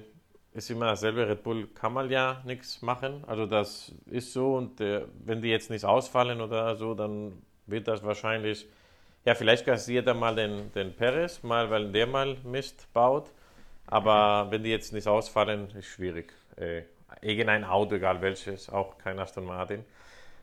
ist 0.57 0.69
immer 0.69 0.87
dasselbe. 0.87 1.27
Red 1.27 1.43
Bull 1.43 1.67
kann 1.67 1.93
man 1.93 2.09
ja 2.09 2.41
nichts 2.45 2.81
machen. 2.81 3.23
Also 3.27 3.45
das 3.45 3.93
ist 4.07 4.33
so 4.33 4.55
und 4.55 4.81
äh, 4.81 5.05
wenn 5.23 5.41
die 5.41 5.49
jetzt 5.49 5.69
nicht 5.69 5.85
ausfallen 5.85 6.41
oder 6.41 6.75
so, 6.75 6.95
dann 6.95 7.41
wird 7.67 7.87
das 7.87 8.03
wahrscheinlich, 8.03 8.67
ja, 9.25 9.35
vielleicht 9.35 9.65
kassiert 9.65 10.07
er 10.07 10.13
mal 10.13 10.35
den, 10.35 10.71
den 10.73 10.95
Perez, 10.95 11.43
mal, 11.43 11.69
weil 11.69 11.91
der 11.91 12.07
mal 12.07 12.37
Mist 12.43 12.91
baut. 12.93 13.29
Aber 13.85 14.47
wenn 14.49 14.63
die 14.63 14.69
jetzt 14.69 14.91
nicht 14.93 15.07
ausfallen, 15.07 15.69
ist 15.77 15.87
schwierig. 15.87 16.33
Äh, 16.55 16.83
irgendein 17.21 17.63
Auto, 17.63 17.95
egal 17.95 18.21
welches, 18.21 18.69
auch 18.69 18.97
kein 18.97 19.19
Aston 19.19 19.45
Martin. 19.45 19.85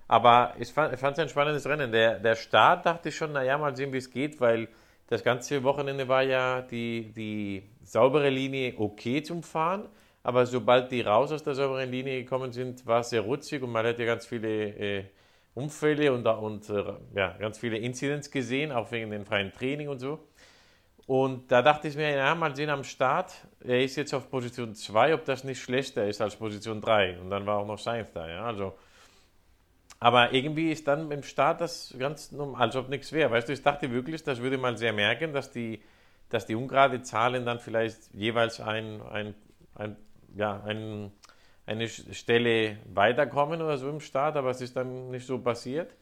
Aber 0.06 0.54
ich 0.58 0.72
fand 0.72 0.92
es 0.94 1.18
ein 1.18 1.28
spannendes 1.28 1.66
Rennen. 1.66 1.90
Der, 1.90 2.18
der 2.18 2.36
Start 2.36 2.86
dachte 2.86 3.08
ich 3.08 3.16
schon, 3.16 3.32
naja, 3.32 3.56
mal 3.58 3.74
sehen, 3.74 3.92
wie 3.92 3.98
es 3.98 4.10
geht, 4.10 4.40
weil 4.40 4.68
das 5.08 5.24
ganze 5.24 5.62
Wochenende 5.64 6.08
war 6.08 6.22
ja 6.22 6.62
die, 6.62 7.12
die 7.12 7.62
saubere 7.82 8.30
Linie 8.30 8.74
okay 8.78 9.22
zum 9.22 9.42
Fahren. 9.42 9.88
Aber 10.24 10.46
sobald 10.46 10.90
die 10.90 11.02
raus 11.02 11.30
aus 11.32 11.42
der 11.42 11.54
sauberen 11.54 11.90
Linie 11.90 12.22
gekommen 12.22 12.50
sind, 12.50 12.86
war 12.86 13.00
es 13.00 13.10
sehr 13.10 13.20
rutzig 13.20 13.62
und 13.62 13.70
man 13.70 13.86
hat 13.86 13.98
ja 13.98 14.06
ganz 14.06 14.26
viele 14.26 14.48
äh, 14.48 15.04
Unfälle 15.54 16.12
und, 16.14 16.26
und 16.26 16.70
äh, 16.70 16.94
ja, 17.14 17.36
ganz 17.38 17.58
viele 17.58 17.76
Incidents 17.76 18.30
gesehen, 18.30 18.72
auch 18.72 18.90
wegen 18.90 19.10
dem 19.10 19.26
freien 19.26 19.52
Training 19.52 19.90
und 19.90 19.98
so. 19.98 20.18
Und 21.06 21.52
da 21.52 21.60
dachte 21.60 21.88
ich 21.88 21.96
mir, 21.96 22.10
ja, 22.10 22.34
mal 22.34 22.56
sehen 22.56 22.70
am 22.70 22.84
Start, 22.84 23.34
er 23.62 23.84
ist 23.84 23.96
jetzt 23.96 24.14
auf 24.14 24.30
Position 24.30 24.74
2, 24.74 25.12
ob 25.12 25.26
das 25.26 25.44
nicht 25.44 25.60
schlechter 25.60 26.08
ist 26.08 26.22
als 26.22 26.36
Position 26.36 26.80
3. 26.80 27.18
Und 27.20 27.28
dann 27.28 27.44
war 27.44 27.58
auch 27.58 27.66
noch 27.66 27.78
Sainz 27.78 28.10
da, 28.14 28.26
ja, 28.26 28.44
also. 28.46 28.72
Aber 30.00 30.32
irgendwie 30.32 30.72
ist 30.72 30.88
dann 30.88 31.10
im 31.10 31.22
Start 31.22 31.60
das 31.60 31.94
ganz 31.98 32.34
als 32.54 32.76
ob 32.76 32.88
nichts 32.88 33.12
wäre. 33.12 33.30
Weißt 33.30 33.48
du, 33.48 33.52
ich 33.52 33.62
dachte 33.62 33.90
wirklich, 33.90 34.22
das 34.22 34.40
würde 34.40 34.56
man 34.56 34.78
sehr 34.78 34.94
merken, 34.94 35.34
dass 35.34 35.50
die, 35.50 35.82
dass 36.30 36.46
die 36.46 36.54
ungerade 36.54 37.02
Zahlen 37.02 37.44
dann 37.44 37.58
vielleicht 37.58 38.12
jeweils 38.14 38.60
ein, 38.60 39.02
ein, 39.02 39.34
ein 39.74 39.96
ja, 40.36 40.62
ein, 40.64 41.12
eine 41.66 41.88
Stelle 41.88 42.78
weiterkommen 42.92 43.62
oder 43.62 43.78
so 43.78 43.88
im 43.88 44.00
Start, 44.00 44.36
aber 44.36 44.50
es 44.50 44.60
ist 44.60 44.76
dann 44.76 45.10
nicht 45.10 45.26
so 45.26 45.38
passiert. 45.38 45.94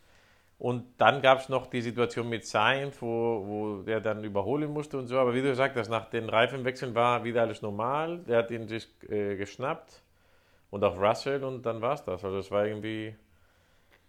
Und 0.59 0.85
dann 0.99 1.23
gab 1.23 1.41
es 1.41 1.49
noch 1.49 1.67
die 1.67 1.81
Situation 1.81 2.29
mit 2.29 2.47
Sainz, 2.47 3.03
wo, 3.03 3.45
wo 3.45 3.83
der 3.83 4.01
dann 4.01 4.23
überholen 4.23 4.73
musste 4.73 4.97
und 4.97 5.09
so. 5.09 5.19
Aber 5.19 5.35
wie 5.35 5.43
du 5.43 5.49
gesagt 5.49 5.77
hast, 5.77 5.89
nach 5.89 6.09
den 6.09 6.29
Reifenwechseln 6.29 6.95
war 6.95 7.25
wieder 7.25 7.43
alles 7.43 7.63
normal. 7.63 8.19
Der 8.29 8.39
hat 8.39 8.51
ihn 8.53 8.69
sich 8.69 8.87
äh, 9.09 9.37
geschnappt 9.37 10.03
und 10.71 10.85
auch 10.85 10.97
Russell 11.01 11.43
und 11.43 11.67
dann 11.67 11.81
war 11.81 11.95
es 11.95 12.05
das. 12.05 12.25
Also 12.25 12.39
es 12.39 12.51
war 12.51 12.67
irgendwie 12.67 13.15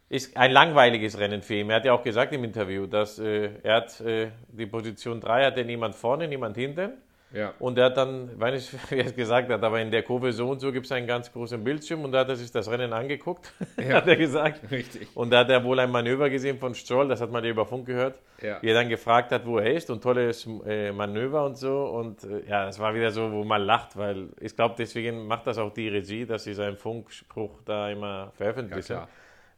ist 0.10 0.38
ein 0.38 0.51
langweiliges 0.51 1.18
Rennen 1.18 1.42
für 1.42 1.56
ihn. 1.56 1.72
Er 1.72 1.77
hat 1.77 1.86
ja 1.86 1.94
auch 1.94 2.03
gesagt 2.03 2.34
im 2.34 2.44
Interview, 2.44 2.86
dass 2.86 3.18
äh, 3.18 3.50
er 3.63 3.77
hat 3.77 4.00
äh, 4.01 4.30
die 4.48 4.68
Position 4.68 5.20
3 5.20 5.46
hatte 5.46 5.65
niemand 5.65 5.96
vorne, 5.96 6.27
niemand 6.27 6.56
hinten. 6.56 6.92
Ja. 7.34 7.54
Und 7.60 7.78
er 7.78 7.86
hat 7.86 7.98
dann, 7.98 8.40
weiß 8.40 8.74
nicht, 8.74 8.92
wie 8.92 9.00
er 9.00 9.06
es 9.06 9.16
gesagt 9.16 9.50
hat, 9.50 9.63
aber 9.63 9.82
in 9.82 9.92
der 9.92 10.04
Kurve 10.04 10.32
so 10.32 10.50
und 10.50 10.60
so 10.60 10.72
gibt 10.72 10.86
es 10.86 10.92
einen 10.92 11.08
ganz 11.08 11.32
großen 11.32 11.63
Bildschirm 11.63 12.04
und 12.04 12.12
da 12.12 12.20
hat 12.20 12.30
er 12.30 12.36
sich 12.36 12.52
das 12.52 12.70
Rennen 12.70 12.94
angeguckt, 12.94 13.52
ja. 13.78 13.96
hat 13.96 14.08
er 14.08 14.16
gesagt. 14.16 14.72
Richtig. 14.72 15.08
Und 15.16 15.32
da 15.32 15.40
hat 15.40 15.50
er 15.50 15.63
wohl 15.63 15.80
ein 15.80 15.90
Manöver 15.90 16.30
gesehen 16.30 16.60
von 16.60 16.75
Stroll, 16.75 17.08
das 17.08 17.22
hat 17.22 17.32
man 17.32 17.44
ja 17.44 17.50
über 17.50 17.66
Funk 17.66 17.88
gehört, 17.88 18.20
ja. 18.42 18.62
wie 18.62 18.68
er 18.68 18.75
dann 18.75 18.90
gefragt 18.90 19.32
hat, 19.32 19.46
wo 19.46 19.58
er 19.58 19.74
ist 19.74 19.90
und 19.90 20.02
tolles 20.02 20.48
äh, 20.66 20.92
Manöver 20.92 21.46
und 21.46 21.58
so. 21.58 21.86
Und 21.86 22.24
äh, 22.24 22.48
ja, 22.48 22.68
es 22.68 22.78
war 22.78 22.94
wieder 22.94 23.12
so, 23.12 23.32
wo 23.32 23.44
man 23.44 23.63
lacht, 23.63 23.98
weil 23.98 24.30
ich 24.40 24.56
glaube, 24.56 24.75
deswegen 24.78 25.25
macht 25.25 25.48
das 25.48 25.58
auch 25.58 25.74
die 25.74 25.88
Regie, 25.88 26.25
dass 26.25 26.44
sie 26.44 26.54
seinen 26.54 26.78
Funkspruch 26.78 27.62
da 27.66 27.90
immer 27.90 28.32
veröffentlichen. 28.36 28.94
Ja, 28.94 29.08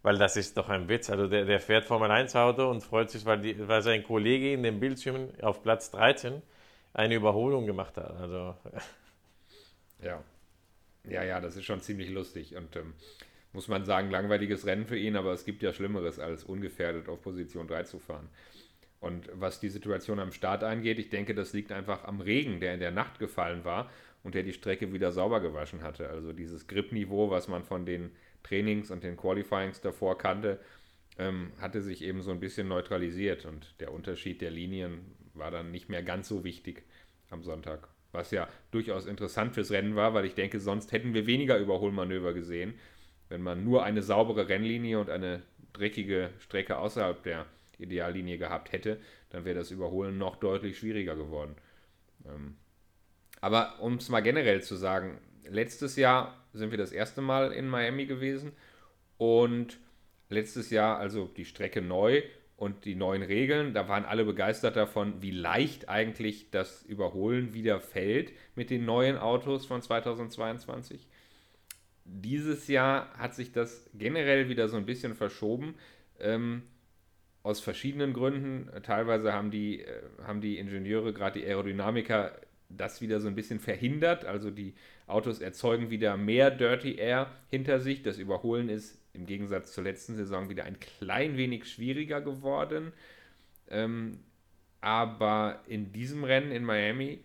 weil 0.02 0.20
das 0.20 0.38
ist 0.38 0.56
doch 0.56 0.70
ein 0.70 0.88
Witz. 0.88 1.10
Also 1.10 1.28
der, 1.28 1.46
der 1.46 1.60
fährt 1.60 1.84
Formel 1.84 2.12
1 2.12 2.36
Auto 2.36 2.70
und 2.70 2.82
freut 2.82 3.10
sich, 3.10 3.26
weil, 3.26 3.40
die, 3.40 3.68
weil 3.68 3.82
sein 3.82 4.04
Kollege 4.04 4.54
in 4.54 4.62
dem 4.62 4.80
Bildschirm 4.80 5.30
auf 5.42 5.64
Platz 5.64 5.90
13 5.92 6.44
eine 6.96 7.16
Überholung 7.16 7.66
gemacht 7.66 7.98
hat. 7.98 8.12
Also. 8.18 8.56
Ja. 10.02 10.24
Ja, 11.08 11.24
ja, 11.24 11.40
das 11.40 11.56
ist 11.56 11.66
schon 11.66 11.82
ziemlich 11.82 12.10
lustig 12.10 12.56
und 12.56 12.76
ähm, 12.76 12.94
muss 13.54 13.68
man 13.68 13.86
sagen, 13.86 14.10
langweiliges 14.10 14.66
Rennen 14.66 14.88
für 14.88 14.98
ihn, 14.98 15.16
aber 15.16 15.34
es 15.34 15.46
gibt 15.46 15.62
ja 15.62 15.72
Schlimmeres, 15.72 16.20
als 16.20 16.44
ungefährdet 16.44 17.08
auf 17.08 17.22
Position 17.22 17.68
3 17.68 17.84
zu 17.84 18.00
fahren. 18.00 18.28
Und 19.00 19.30
was 19.34 19.60
die 19.60 19.70
Situation 19.70 20.20
am 20.20 20.32
Start 20.32 20.64
angeht, 20.64 20.98
ich 20.98 21.10
denke, 21.10 21.36
das 21.36 21.54
liegt 21.54 21.72
einfach 21.72 22.06
am 22.06 22.22
Regen, 22.22 22.60
der 22.60 22.74
in 22.74 22.80
der 22.80 22.92
Nacht 22.92 23.20
gefallen 23.20 23.64
war 23.64 23.92
und 24.24 24.34
der 24.34 24.42
die 24.42 24.54
Strecke 24.54 24.94
wieder 24.94 25.12
sauber 25.12 25.42
gewaschen 25.42 25.84
hatte. 25.84 26.10
Also 26.10 26.34
dieses 26.34 26.66
Grip-Niveau, 26.68 27.30
was 27.30 27.48
man 27.48 27.64
von 27.64 27.86
den 27.86 28.12
Trainings 28.42 28.90
und 28.90 29.04
den 29.04 29.16
Qualifyings 29.16 29.80
davor 29.80 30.18
kannte, 30.18 30.60
ähm, 31.20 31.52
hatte 31.62 31.82
sich 31.82 32.02
eben 32.02 32.24
so 32.24 32.32
ein 32.32 32.40
bisschen 32.40 32.68
neutralisiert 32.68 33.46
und 33.46 33.80
der 33.80 33.94
Unterschied 33.94 34.42
der 34.42 34.50
Linien 34.50 35.06
war 35.38 35.52
dann 35.52 35.72
nicht 35.72 35.90
mehr 35.90 36.04
ganz 36.04 36.28
so 36.28 36.44
wichtig 36.44 36.84
am 37.30 37.44
Sonntag. 37.44 37.88
Was 38.12 38.32
ja 38.32 38.48
durchaus 38.72 39.06
interessant 39.06 39.54
fürs 39.54 39.72
Rennen 39.72 39.96
war, 39.96 40.14
weil 40.14 40.26
ich 40.26 40.36
denke, 40.36 40.60
sonst 40.60 40.92
hätten 40.92 41.14
wir 41.14 41.28
weniger 41.28 41.58
Überholmanöver 41.58 42.34
gesehen. 42.34 42.76
Wenn 43.28 43.42
man 43.42 43.64
nur 43.64 43.84
eine 43.84 44.02
saubere 44.02 44.48
Rennlinie 44.48 45.00
und 45.00 45.10
eine 45.10 45.42
dreckige 45.74 46.30
Strecke 46.40 46.78
außerhalb 46.78 47.22
der 47.24 47.46
Ideallinie 47.78 48.38
gehabt 48.38 48.72
hätte, 48.72 49.00
dann 49.30 49.44
wäre 49.44 49.58
das 49.58 49.72
Überholen 49.72 50.18
noch 50.18 50.38
deutlich 50.38 50.78
schwieriger 50.78 51.16
geworden. 51.16 51.56
Ähm, 52.26 52.56
aber 53.42 53.80
um 53.82 53.96
es 53.96 54.10
mal 54.10 54.22
generell 54.22 54.62
zu 54.62 54.76
sagen, 54.76 55.20
letztes 55.44 55.96
Jahr 55.98 56.46
sind 56.54 56.72
wir 56.72 56.78
das 56.78 56.92
erste 56.92 57.22
Mal 57.22 57.52
in 57.52 57.68
Miami 57.68 58.06
gewesen 58.06 58.54
und 59.18 59.78
letztes 60.30 60.70
Jahr 60.70 60.98
also 60.98 61.28
die 61.28 61.46
Strecke 61.46 61.82
neu 61.82 62.24
und 62.58 62.86
die 62.86 62.96
neuen 62.96 63.22
Regeln, 63.22 63.74
da 63.74 63.88
waren 63.90 64.06
alle 64.06 64.24
begeistert 64.24 64.76
davon, 64.76 65.22
wie 65.22 65.32
leicht 65.32 65.90
eigentlich 65.90 66.52
das 66.52 66.84
Überholen 66.84 67.54
wieder 67.54 67.82
fällt 67.82 68.32
mit 68.56 68.70
den 68.70 68.86
neuen 68.86 69.18
Autos 69.18 69.66
von 69.66 69.82
2022. 69.82 71.08
Dieses 72.06 72.68
Jahr 72.68 73.14
hat 73.18 73.36
sich 73.36 73.52
das 73.52 73.90
generell 73.94 74.48
wieder 74.48 74.70
so 74.70 74.78
ein 74.78 74.86
bisschen 74.86 75.16
verschoben. 75.16 75.76
Ähm, 76.20 76.64
aus 77.46 77.60
verschiedenen 77.60 78.14
Gründen. 78.14 78.72
Teilweise 78.82 79.32
haben 79.32 79.52
die, 79.52 79.82
äh, 79.82 80.02
haben 80.24 80.42
die 80.42 80.58
Ingenieure, 80.58 81.14
gerade 81.14 81.40
die 81.40 81.46
Aerodynamiker, 81.46 82.32
das 82.70 83.02
wieder 83.02 83.20
so 83.20 83.28
ein 83.28 83.36
bisschen 83.36 83.60
verhindert. 83.60 84.26
Also 84.26 84.50
die 84.50 84.74
Autos 85.06 85.40
erzeugen 85.40 85.92
wieder 85.92 86.18
mehr 86.18 86.50
Dirty 86.50 86.96
Air 86.96 87.30
hinter 87.52 87.80
sich. 87.80 88.02
Das 88.02 88.18
Überholen 88.18 88.68
ist 88.68 89.00
im 89.16 89.26
Gegensatz 89.26 89.74
zur 89.74 89.84
letzten 89.84 90.16
Saison 90.16 90.50
wieder 90.50 90.66
ein 90.66 90.80
klein 90.80 91.38
wenig 91.38 91.70
schwieriger 91.70 92.22
geworden. 92.22 92.94
Ähm, 93.70 94.20
aber 94.82 95.62
in 95.68 95.92
diesem 95.92 96.24
Rennen 96.24 96.52
in 96.52 96.64
Miami 96.64 97.24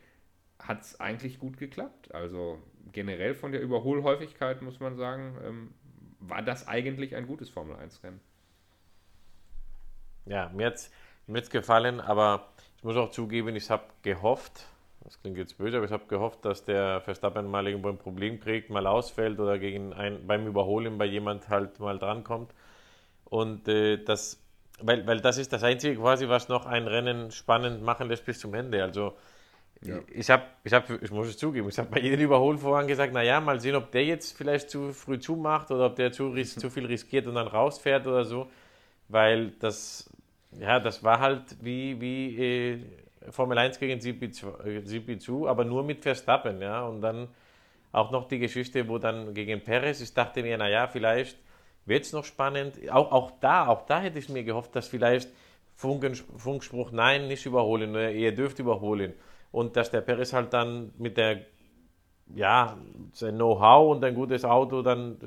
hat 0.59 0.83
es 0.83 1.01
eigentlich 1.01 1.39
gut 1.39 1.59
geklappt. 1.59 2.15
Also 2.15 2.59
generell 2.93 3.35
von 3.35 3.53
der 3.53 3.61
Überholhäufigkeit 3.61 4.63
muss 4.63 4.81
man 4.81 4.97
sagen, 4.97 5.37
ähm, 5.45 5.75
war 6.21 6.43
das 6.43 6.69
eigentlich 6.69 7.17
ein 7.17 7.27
gutes 7.27 7.49
Formel 7.51 7.77
1-Rennen. 7.77 8.21
Ja, 10.27 10.51
mir 10.55 10.67
hat 10.67 10.91
es 11.27 11.51
gefallen, 11.51 12.01
aber 12.01 12.49
ich 12.77 12.85
muss 12.85 12.97
auch 12.97 13.11
zugeben, 13.11 13.57
ich 13.57 13.71
habe 13.71 13.85
gehofft, 14.03 14.67
das 15.05 15.21
klingt 15.21 15.39
jetzt 15.39 15.57
böse, 15.59 15.79
aber 15.79 15.87
ich 15.87 15.93
habe 15.93 16.07
gehofft, 16.07 16.45
dass 16.45 16.65
der 16.65 17.01
Verstappen 17.01 17.47
mal 17.47 17.67
irgendwo 17.67 17.89
ein 17.89 17.99
Problem 17.99 18.39
kriegt, 18.39 18.71
mal 18.71 18.87
ausfällt 18.87 19.41
oder 19.41 19.59
gegen 19.59 19.93
ein, 19.93 20.27
beim 20.27 20.47
Überholen 20.47 20.99
bei 20.99 21.07
jemand 21.07 21.49
halt 21.49 21.81
mal 21.81 21.99
drankommt. 21.99 22.53
Und 23.25 23.67
äh, 23.69 23.97
das, 23.97 24.43
weil, 24.81 25.07
weil 25.07 25.21
das 25.21 25.39
ist 25.39 25.53
das 25.53 25.63
Einzige 25.63 25.97
quasi, 25.97 26.29
was 26.29 26.49
noch 26.49 26.67
ein 26.67 26.87
Rennen 26.87 27.31
spannend 27.31 27.83
machen 27.83 28.09
lässt 28.09 28.27
bis 28.27 28.41
zum 28.41 28.55
Ende. 28.55 28.83
Also 28.83 29.15
ja. 29.83 29.99
ich 30.13 30.29
habe, 30.29 30.43
ich, 30.65 30.73
hab, 30.73 30.91
ich 31.03 31.11
muss 31.11 31.29
es 31.29 31.39
zugeben, 31.39 31.69
ich 31.69 31.79
habe 31.79 31.89
bei 31.89 32.01
jedem 32.01 32.21
Überholvorhang 32.21 32.87
gesagt, 32.87 33.15
naja, 33.15 33.41
mal 33.41 33.59
sehen, 33.61 33.77
ob 33.77 33.91
der 33.93 34.05
jetzt 34.05 34.37
vielleicht 34.37 34.69
zu 34.69 34.93
früh 34.93 35.19
zumacht 35.19 35.71
oder 35.71 35.87
ob 35.87 35.97
der 35.97 36.13
zu, 36.13 36.35
zu 36.35 36.69
viel 36.69 36.85
riskiert 36.85 37.27
und 37.27 37.37
dann 37.37 37.47
rausfährt 37.47 38.07
oder 38.07 38.25
so. 38.25 38.51
Weil 39.09 39.53
das, 39.61 40.11
ja, 40.53 40.79
das 40.79 41.03
war 41.03 41.21
halt 41.21 41.57
wie, 41.63 42.01
wie 42.01 42.37
äh, 42.37 42.79
Formel 43.29 43.59
1 43.59 43.79
gegen 43.79 44.01
GP2, 44.01 45.49
aber 45.49 45.65
nur 45.65 45.83
mit 45.83 46.03
Verstappen, 46.03 46.63
ja. 46.63 46.83
Und 46.87 47.03
dann 47.03 47.29
auch 47.93 48.11
noch 48.11 48.29
die 48.29 48.39
Geschichte, 48.39 48.89
wo 48.89 48.99
dann 48.99 49.35
gegen 49.35 49.63
Perez, 49.63 50.01
ich 50.01 50.15
dachte 50.15 50.43
mir, 50.43 50.57
naja, 50.57 50.87
vielleicht 50.87 51.39
wird 51.87 52.05
es 52.05 52.13
noch 52.13 52.25
spannend. 52.25 52.79
Auch, 52.91 53.13
auch 53.13 53.33
da, 53.41 53.67
auch 53.67 53.87
da 53.87 54.01
hätte 54.01 54.19
ich 54.19 54.29
mir 54.29 54.45
gehofft, 54.45 54.75
dass 54.77 54.89
vielleicht 54.89 55.29
Funken, 55.75 56.15
Funkspruch, 56.15 56.93
nein, 56.93 57.27
nicht 57.29 57.47
überholen, 57.47 57.95
ihr 57.95 58.35
dürft 58.35 58.59
überholen. 58.59 59.15
Und 59.51 59.77
dass 59.77 59.91
der 59.91 60.03
Perez 60.03 60.33
halt 60.33 60.53
dann 60.53 60.93
mit 60.99 61.17
der, 61.17 61.41
ja, 62.35 62.79
sein 63.13 63.35
Know-how 63.35 63.97
und 63.97 64.05
ein 64.05 64.15
gutes 64.15 64.45
Auto 64.45 64.83
dann 64.83 65.19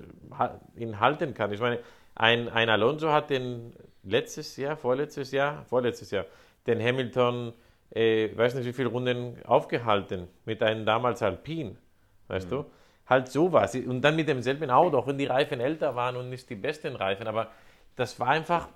ihn 0.75 1.00
halten 1.00 1.33
kann. 1.33 1.51
Ich 1.51 1.59
meine, 1.59 1.79
ein, 2.15 2.47
ein 2.50 2.69
Alonso 2.69 3.12
hat 3.12 3.29
den 3.29 3.73
letztes 4.03 4.55
Jahr, 4.57 4.77
vorletztes 4.77 5.31
Jahr, 5.31 5.65
vorletztes 5.65 6.12
Jahr, 6.12 6.25
den 6.67 6.79
Hamilton 6.79 7.53
äh, 7.93 8.35
weiß 8.35 8.55
nicht 8.55 8.65
wie 8.65 8.73
viele 8.73 8.89
Runden 8.89 9.38
aufgehalten 9.45 10.27
mit 10.45 10.62
einem 10.63 10.85
damals 10.85 11.21
Alpin, 11.21 11.77
weißt 12.27 12.47
mhm. 12.47 12.55
du? 12.55 12.65
Halt 13.05 13.27
sowas. 13.27 13.75
Und 13.75 14.01
dann 14.01 14.15
mit 14.15 14.27
demselben 14.27 14.69
Auto, 14.69 14.97
auch 14.97 15.07
wenn 15.07 15.17
die 15.17 15.25
Reifen 15.25 15.59
älter 15.59 15.95
waren 15.95 16.15
und 16.15 16.29
nicht 16.29 16.50
die 16.50 16.55
besten 16.55 16.95
Reifen, 16.95 17.27
aber 17.27 17.51
das 17.95 18.19
war 18.19 18.29
einfach 18.29 18.69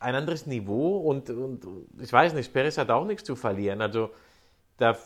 ein 0.00 0.14
anderes 0.14 0.46
Niveau 0.46 0.98
und, 0.98 1.30
und 1.30 1.66
ich 2.00 2.12
weiß 2.12 2.34
nicht, 2.34 2.52
Perez 2.52 2.78
hat 2.78 2.90
auch 2.90 3.04
nichts 3.04 3.24
zu 3.24 3.34
verlieren. 3.34 3.80
Also 3.80 4.10
da 4.76 4.96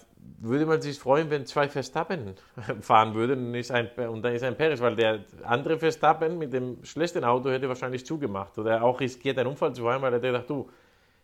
würde 0.40 0.66
man 0.66 0.80
sich 0.82 0.98
freuen, 0.98 1.30
wenn 1.30 1.46
zwei 1.46 1.68
Verstappen 1.68 2.34
fahren 2.80 3.14
würden 3.14 3.48
und, 3.48 3.54
ist 3.54 3.70
ein, 3.70 3.88
und 4.08 4.22
dann 4.22 4.34
ist 4.34 4.42
ein 4.42 4.56
Perez, 4.56 4.80
weil 4.80 4.96
der 4.96 5.20
andere 5.44 5.78
Verstappen 5.78 6.38
mit 6.38 6.52
dem 6.52 6.84
schlechten 6.84 7.24
Auto 7.24 7.50
hätte 7.50 7.68
wahrscheinlich 7.68 8.04
zugemacht 8.04 8.58
oder 8.58 8.82
auch 8.82 9.00
riskiert, 9.00 9.38
einen 9.38 9.48
Unfall 9.48 9.74
zu 9.74 9.88
haben, 9.90 10.02
weil 10.02 10.12
er 10.12 10.20
gedacht, 10.20 10.48
du, 10.48 10.68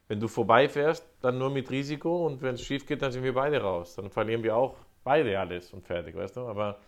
wenn 0.08 0.20
du 0.20 0.26
vorbeifährst, 0.26 1.06
dann 1.20 1.38
nur 1.38 1.50
mit 1.50 1.70
Risiko 1.70 2.26
und 2.26 2.40
wenn 2.40 2.54
es 2.54 2.62
schief 2.62 2.86
geht, 2.86 3.02
dann 3.02 3.12
sind 3.12 3.22
wir 3.22 3.34
beide 3.34 3.60
raus. 3.60 3.94
Dann 3.94 4.10
verlieren 4.10 4.42
wir 4.42 4.56
auch 4.56 4.76
beide 5.04 5.38
alles 5.38 5.72
und 5.72 5.86
fertig, 5.86 6.16
weißt 6.16 6.36
du? 6.36 6.40
Aber 6.40 6.80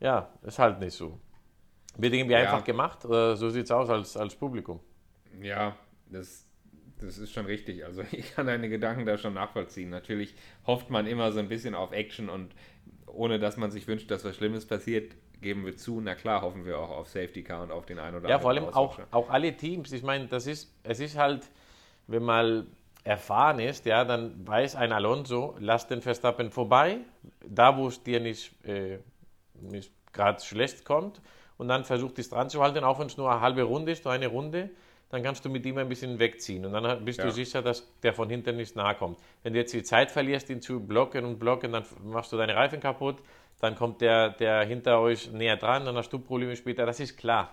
ja, 0.00 0.28
ist 0.42 0.58
halt 0.58 0.80
nicht 0.80 0.94
so. 0.94 1.18
Wird 1.96 2.12
irgendwie 2.12 2.34
ja. 2.34 2.40
einfach 2.40 2.64
gemacht 2.64 3.04
oder 3.04 3.36
so 3.36 3.48
sieht 3.50 3.64
es 3.64 3.70
aus 3.70 3.88
als, 3.88 4.16
als 4.16 4.34
Publikum? 4.34 4.80
Ja, 5.40 5.76
das, 6.10 6.44
das 7.00 7.18
ist 7.18 7.32
schon 7.32 7.46
richtig. 7.46 7.84
Also 7.84 8.02
ich 8.10 8.34
kann 8.34 8.48
deine 8.48 8.68
Gedanken 8.68 9.06
da 9.06 9.16
schon 9.16 9.34
nachvollziehen. 9.34 9.90
Natürlich 9.90 10.34
hofft 10.66 10.90
man 10.90 11.06
immer 11.06 11.30
so 11.30 11.38
ein 11.38 11.48
bisschen 11.48 11.76
auf 11.76 11.92
Action 11.92 12.28
und 12.28 12.52
ohne 13.06 13.38
dass 13.38 13.56
man 13.56 13.70
sich 13.70 13.86
wünscht, 13.86 14.10
dass 14.10 14.24
was 14.24 14.34
Schlimmes 14.34 14.66
passiert, 14.66 15.14
geben 15.40 15.64
wir 15.64 15.76
zu. 15.76 16.00
Na 16.00 16.16
klar, 16.16 16.42
hoffen 16.42 16.64
wir 16.64 16.80
auch 16.80 16.90
auf 16.90 17.08
Safety 17.08 17.44
Car 17.44 17.62
und 17.62 17.70
auf 17.70 17.86
den 17.86 18.00
einen 18.00 18.16
oder 18.16 18.28
anderen. 18.28 18.30
Ja, 18.30 18.38
vor 18.40 18.50
allem 18.50 18.64
auch, 18.64 18.98
auch 19.12 19.30
alle 19.30 19.56
Teams. 19.56 19.92
Ich 19.92 20.02
meine, 20.02 20.26
das 20.26 20.48
ist, 20.48 20.74
es 20.82 20.98
ist 20.98 21.16
halt 21.16 21.48
wenn 22.06 22.22
mal 22.22 22.66
erfahren 23.04 23.60
ist, 23.60 23.84
ja, 23.84 24.04
dann 24.04 24.46
weiß 24.46 24.76
ein 24.76 24.92
Alonso, 24.92 25.54
lass 25.58 25.86
den 25.86 26.00
Verstappen 26.00 26.50
vorbei, 26.50 26.98
da 27.46 27.76
wo 27.76 27.88
es 27.88 28.02
dir 28.02 28.20
nicht, 28.20 28.52
äh, 28.64 28.98
nicht 29.60 29.92
gerade 30.12 30.42
schlecht 30.42 30.84
kommt, 30.84 31.20
und 31.56 31.68
dann 31.68 31.84
versucht 31.84 32.18
es 32.18 32.30
dran 32.30 32.50
zu 32.50 32.62
halten, 32.62 32.82
auch 32.82 32.98
wenn 32.98 33.06
es 33.06 33.16
nur 33.16 33.30
eine 33.30 33.40
halbe 33.40 33.62
Runde 33.62 33.92
ist, 33.92 34.04
nur 34.04 34.12
eine 34.12 34.26
Runde, 34.26 34.70
dann 35.10 35.22
kannst 35.22 35.44
du 35.44 35.48
mit 35.50 35.64
ihm 35.64 35.78
ein 35.78 35.88
bisschen 35.88 36.18
wegziehen 36.18 36.64
und 36.66 36.72
dann 36.72 37.04
bist 37.04 37.18
ja. 37.18 37.26
du 37.26 37.30
sicher, 37.30 37.62
dass 37.62 37.86
der 38.02 38.12
von 38.12 38.28
hinten 38.28 38.56
nicht 38.56 38.74
nahe 38.74 38.96
kommt. 38.96 39.18
Wenn 39.42 39.52
du 39.52 39.60
jetzt 39.60 39.72
die 39.72 39.84
Zeit 39.84 40.10
verlierst, 40.10 40.50
ihn 40.50 40.60
zu 40.60 40.80
blocken 40.80 41.24
und 41.24 41.38
blocken, 41.38 41.72
dann 41.72 41.84
machst 42.02 42.32
du 42.32 42.36
deine 42.36 42.56
Reifen 42.56 42.80
kaputt, 42.80 43.18
dann 43.60 43.76
kommt 43.76 44.00
der, 44.00 44.30
der 44.30 44.64
hinter 44.64 45.00
euch 45.00 45.30
näher 45.30 45.56
dran, 45.56 45.84
dann 45.84 45.96
hast 45.96 46.12
du 46.12 46.18
Probleme 46.18 46.56
später, 46.56 46.84
das 46.84 46.98
ist 46.98 47.16
klar, 47.16 47.52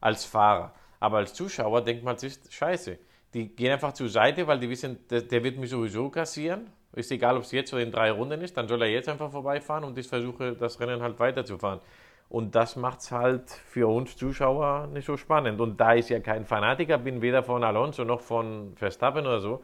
als 0.00 0.24
Fahrer. 0.24 0.72
Aber 1.00 1.18
als 1.18 1.34
Zuschauer 1.34 1.82
denkt 1.82 2.02
man 2.04 2.16
sich, 2.16 2.38
scheiße, 2.48 2.98
die 3.34 3.48
gehen 3.54 3.72
einfach 3.72 3.92
zur 3.92 4.08
Seite, 4.08 4.46
weil 4.46 4.58
die 4.58 4.68
wissen, 4.68 4.98
der, 5.08 5.22
der 5.22 5.42
wird 5.42 5.58
mich 5.58 5.70
sowieso 5.70 6.10
kassieren. 6.10 6.70
Ist 6.94 7.10
egal, 7.10 7.36
ob 7.36 7.44
es 7.44 7.52
jetzt 7.52 7.72
oder 7.72 7.82
in 7.82 7.90
drei 7.90 8.10
Runden 8.10 8.40
ist, 8.42 8.56
dann 8.56 8.68
soll 8.68 8.82
er 8.82 8.88
jetzt 8.88 9.08
einfach 9.08 9.30
vorbeifahren 9.30 9.84
und 9.84 9.96
ich 9.98 10.06
versuche, 10.06 10.54
das 10.54 10.78
Rennen 10.78 11.00
halt 11.00 11.18
weiterzufahren. 11.18 11.80
Und 12.28 12.54
das 12.54 12.76
macht 12.76 13.00
es 13.00 13.10
halt 13.10 13.50
für 13.50 13.88
uns 13.88 14.16
Zuschauer 14.16 14.86
nicht 14.88 15.06
so 15.06 15.16
spannend. 15.16 15.60
Und 15.60 15.80
da 15.80 15.94
ich 15.94 16.08
ja 16.08 16.20
kein 16.20 16.44
Fanatiker 16.44 16.98
bin, 16.98 17.22
weder 17.22 17.42
von 17.42 17.64
Alonso 17.64 18.04
noch 18.04 18.20
von 18.20 18.74
Verstappen 18.76 19.26
oder 19.26 19.40
so, 19.40 19.62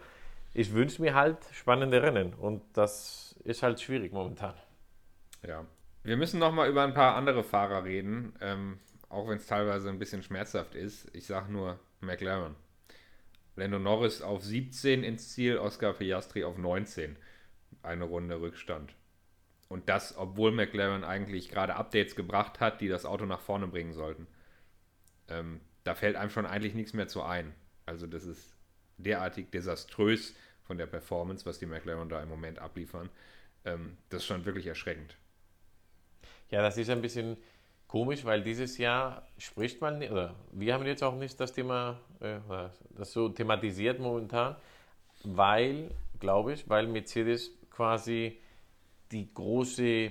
ich 0.54 0.72
wünsche 0.72 1.00
mir 1.02 1.14
halt 1.14 1.38
spannende 1.52 2.02
Rennen. 2.02 2.34
Und 2.34 2.62
das 2.74 3.36
ist 3.44 3.62
halt 3.62 3.80
schwierig 3.80 4.12
momentan. 4.12 4.54
Ja. 5.46 5.64
Wir 6.02 6.16
müssen 6.16 6.38
nochmal 6.38 6.68
über 6.68 6.82
ein 6.84 6.94
paar 6.94 7.16
andere 7.16 7.42
Fahrer 7.42 7.84
reden, 7.84 8.34
ähm, 8.40 8.78
auch 9.08 9.28
wenn 9.28 9.36
es 9.36 9.46
teilweise 9.46 9.88
ein 9.88 9.98
bisschen 9.98 10.22
schmerzhaft 10.22 10.74
ist. 10.74 11.14
Ich 11.14 11.26
sage 11.26 11.52
nur 11.52 11.78
McLaren. 12.00 12.54
Lando 13.58 13.80
Norris 13.80 14.22
auf 14.22 14.44
17 14.44 15.02
ins 15.02 15.32
Ziel, 15.32 15.58
Oscar 15.58 15.92
Piastri 15.92 16.44
auf 16.44 16.56
19. 16.56 17.16
Eine 17.82 18.04
Runde 18.04 18.40
Rückstand. 18.40 18.94
Und 19.68 19.88
das, 19.88 20.16
obwohl 20.16 20.52
McLaren 20.52 21.04
eigentlich 21.04 21.50
gerade 21.50 21.74
Updates 21.74 22.14
gebracht 22.14 22.60
hat, 22.60 22.80
die 22.80 22.88
das 22.88 23.04
Auto 23.04 23.26
nach 23.26 23.40
vorne 23.40 23.66
bringen 23.66 23.92
sollten. 23.92 24.26
Ähm, 25.28 25.60
da 25.84 25.94
fällt 25.94 26.16
einem 26.16 26.30
schon 26.30 26.46
eigentlich 26.46 26.74
nichts 26.74 26.92
mehr 26.92 27.08
zu 27.08 27.22
ein. 27.22 27.52
Also 27.84 28.06
das 28.06 28.24
ist 28.24 28.54
derartig 28.96 29.50
desaströs 29.50 30.34
von 30.62 30.78
der 30.78 30.86
Performance, 30.86 31.44
was 31.44 31.58
die 31.58 31.66
McLaren 31.66 32.08
da 32.08 32.22
im 32.22 32.28
Moment 32.28 32.60
abliefern. 32.60 33.10
Ähm, 33.64 33.98
das 34.08 34.22
ist 34.22 34.26
schon 34.26 34.44
wirklich 34.44 34.66
erschreckend. 34.66 35.16
Ja, 36.50 36.62
das 36.62 36.78
ist 36.78 36.90
ein 36.90 37.02
bisschen 37.02 37.36
komisch, 37.88 38.24
weil 38.24 38.42
dieses 38.42 38.78
Jahr 38.78 39.26
spricht 39.36 39.80
man, 39.80 40.02
oder 40.02 40.36
wir 40.52 40.74
haben 40.74 40.86
jetzt 40.86 41.02
auch 41.02 41.16
nicht 41.16 41.40
das 41.40 41.52
Thema, 41.52 42.00
das 42.20 43.12
so 43.12 43.28
thematisiert 43.28 44.00
momentan, 44.00 44.56
weil, 45.24 45.90
glaube 46.20 46.54
ich, 46.54 46.68
weil 46.68 46.86
Mercedes 46.86 47.50
quasi 47.70 48.38
die 49.12 49.32
große 49.32 50.10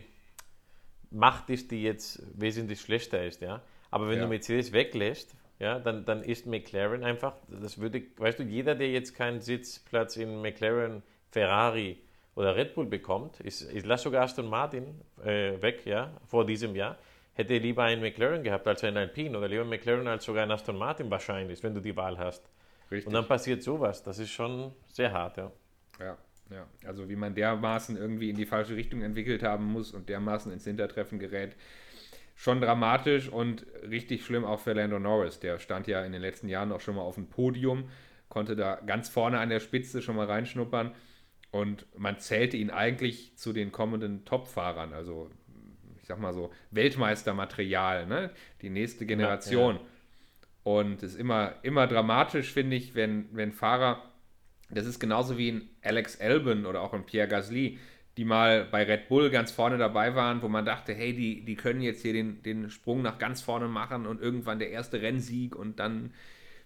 Macht 1.11 1.49
ist, 1.49 1.71
die 1.71 1.83
jetzt 1.83 2.21
wesentlich 2.39 2.81
schlechter 2.81 3.23
ist, 3.25 3.41
ja. 3.41 3.61
Aber 3.91 4.09
wenn 4.09 4.17
ja. 4.17 4.23
du 4.23 4.29
Mercedes 4.29 4.73
weglässt, 4.73 5.35
ja, 5.59 5.79
dann, 5.79 6.05
dann 6.05 6.23
ist 6.23 6.45
McLaren 6.45 7.03
einfach, 7.03 7.33
das 7.47 7.79
würde, 7.79 8.03
weißt 8.17 8.39
du, 8.39 8.43
jeder, 8.43 8.75
der 8.75 8.91
jetzt 8.91 9.15
keinen 9.15 9.41
Sitzplatz 9.41 10.17
in 10.17 10.41
McLaren, 10.41 11.01
Ferrari 11.31 11.97
oder 12.35 12.55
Red 12.55 12.75
Bull 12.75 12.85
bekommt, 12.85 13.39
ist, 13.39 13.71
ich 13.73 13.85
lasse 13.85 14.03
sogar 14.03 14.23
Aston 14.23 14.47
Martin 14.47 15.01
äh, 15.23 15.61
weg, 15.61 15.85
ja, 15.85 16.11
vor 16.27 16.45
diesem 16.45 16.75
Jahr, 16.75 16.97
hätte 17.37 17.57
lieber 17.59 17.83
einen 17.83 18.01
McLaren 18.01 18.43
gehabt 18.43 18.67
als 18.67 18.83
einen 18.83 18.97
Alpine 18.97 19.37
oder 19.37 19.47
lieber 19.47 19.61
einen 19.61 19.69
McLaren 19.69 20.07
als 20.07 20.25
sogar 20.25 20.41
einen 20.41 20.51
Aston 20.51 20.77
Martin 20.77 21.11
wahrscheinlich, 21.11 21.61
wenn 21.61 21.75
du 21.75 21.81
die 21.81 21.95
Wahl 21.95 22.17
hast. 22.17 22.49
Richtig. 22.89 23.07
Und 23.07 23.13
dann 23.13 23.27
passiert 23.27 23.61
sowas. 23.61 24.01
Das 24.01 24.17
ist 24.17 24.31
schon 24.31 24.73
sehr 24.87 25.11
hart, 25.11 25.37
ja. 25.37 25.51
Ja, 25.99 26.17
ja. 26.49 26.67
Also 26.85 27.09
wie 27.09 27.15
man 27.15 27.35
dermaßen 27.35 27.95
irgendwie 27.95 28.31
in 28.31 28.35
die 28.35 28.47
falsche 28.47 28.75
Richtung 28.75 29.03
entwickelt 29.03 29.43
haben 29.43 29.65
muss 29.65 29.91
und 29.93 30.09
dermaßen 30.09 30.51
ins 30.51 30.63
Hintertreffen 30.63 31.19
gerät. 31.19 31.55
Schon 32.35 32.59
dramatisch 32.59 33.29
und 33.29 33.65
richtig 33.87 34.25
schlimm 34.25 34.43
auch 34.43 34.59
für 34.59 34.73
Lando 34.73 34.97
Norris. 34.97 35.39
Der 35.39 35.59
stand 35.59 35.87
ja 35.87 36.03
in 36.03 36.13
den 36.13 36.21
letzten 36.21 36.49
Jahren 36.49 36.71
auch 36.71 36.81
schon 36.81 36.95
mal 36.95 37.01
auf 37.01 37.15
dem 37.15 37.29
Podium, 37.29 37.89
konnte 38.29 38.55
da 38.55 38.75
ganz 38.75 39.09
vorne 39.09 39.39
an 39.39 39.49
der 39.49 39.59
Spitze 39.59 40.01
schon 40.01 40.15
mal 40.15 40.25
reinschnuppern. 40.25 40.95
Und 41.51 41.85
man 41.97 42.19
zählte 42.19 42.57
ihn 42.57 42.71
eigentlich 42.71 43.37
zu 43.37 43.53
den 43.53 43.71
kommenden 43.71 44.25
Top-Fahrern. 44.25 44.93
Also 44.93 45.29
ich 46.07 46.09
sag 46.09 46.21
mal 46.21 46.33
so, 46.33 46.51
Weltmeistermaterial, 46.71 48.07
ne? 48.07 48.29
die 48.61 48.69
nächste 48.69 49.05
Generation. 49.05 49.75
Ja, 49.75 49.81
ja. 49.81 49.87
Und 50.63 51.03
es 51.03 51.15
ist 51.15 51.19
immer, 51.19 51.55
immer 51.63 51.85
dramatisch, 51.85 52.53
finde 52.53 52.77
ich, 52.77 52.95
wenn, 52.95 53.27
wenn 53.33 53.51
Fahrer, 53.51 54.01
das 54.69 54.85
ist 54.85 55.01
genauso 55.01 55.37
wie 55.37 55.51
ein 55.51 55.69
Alex 55.83 56.21
Albon 56.21 56.65
oder 56.65 56.81
auch 56.81 56.93
ein 56.93 57.05
Pierre 57.05 57.27
Gasly, 57.27 57.77
die 58.15 58.23
mal 58.23 58.63
bei 58.63 58.83
Red 58.83 59.09
Bull 59.09 59.29
ganz 59.29 59.51
vorne 59.51 59.77
dabei 59.77 60.15
waren, 60.15 60.41
wo 60.41 60.47
man 60.47 60.63
dachte, 60.63 60.93
hey, 60.93 61.13
die, 61.13 61.43
die 61.43 61.55
können 61.55 61.81
jetzt 61.81 62.03
hier 62.03 62.13
den, 62.13 62.41
den 62.41 62.69
Sprung 62.69 63.01
nach 63.01 63.17
ganz 63.17 63.41
vorne 63.41 63.67
machen 63.67 64.05
und 64.05 64.21
irgendwann 64.21 64.59
der 64.59 64.69
erste 64.69 65.01
Rennsieg 65.01 65.57
und 65.57 65.77
dann 65.77 66.13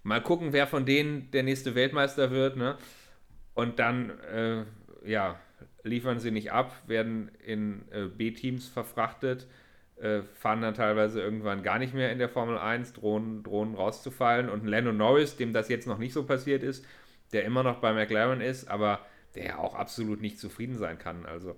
mal 0.04 0.22
gucken, 0.22 0.54
wer 0.54 0.68
von 0.68 0.86
denen 0.86 1.32
der 1.32 1.42
nächste 1.42 1.74
Weltmeister 1.74 2.30
wird. 2.30 2.58
Ne? 2.58 2.78
Und 3.56 3.80
dann, 3.80 4.12
äh, 4.20 4.66
ja, 5.04 5.40
liefern 5.84 6.20
sie 6.20 6.32
nicht 6.32 6.52
ab, 6.52 6.76
werden 6.88 7.32
in 7.44 7.84
äh, 7.92 8.06
B-Teams 8.08 8.68
verfrachtet 8.68 9.48
äh, 10.02 10.24
fahren 10.34 10.62
dann 10.62 10.74
teilweise 10.74 11.22
irgendwann 11.22 11.64
gar 11.64 11.78
nicht 11.78 11.94
mehr 11.94 12.12
in 12.12 12.18
der 12.18 12.30
Formel 12.30 12.58
1, 12.58 12.94
drohen, 12.94 13.44
drohen 13.44 13.76
rauszufallen. 13.76 14.50
Und 14.50 14.66
Lando 14.66 14.92
Norris, 14.92 15.38
dem 15.38 15.54
das 15.54 15.70
jetzt 15.70 15.86
noch 15.86 16.00
nicht 16.00 16.14
so 16.14 16.26
passiert 16.26 16.64
ist, 16.64 16.86
der 17.34 17.46
immer 17.46 17.62
noch 17.64 17.80
bei 17.80 17.94
McLaren 17.94 18.42
ist, 18.42 18.68
aber 18.68 19.06
der 19.36 19.60
auch 19.60 19.76
absolut 19.76 20.20
nicht 20.20 20.40
zufrieden 20.40 20.76
sein 20.76 20.98
kann. 20.98 21.26
Also 21.26 21.56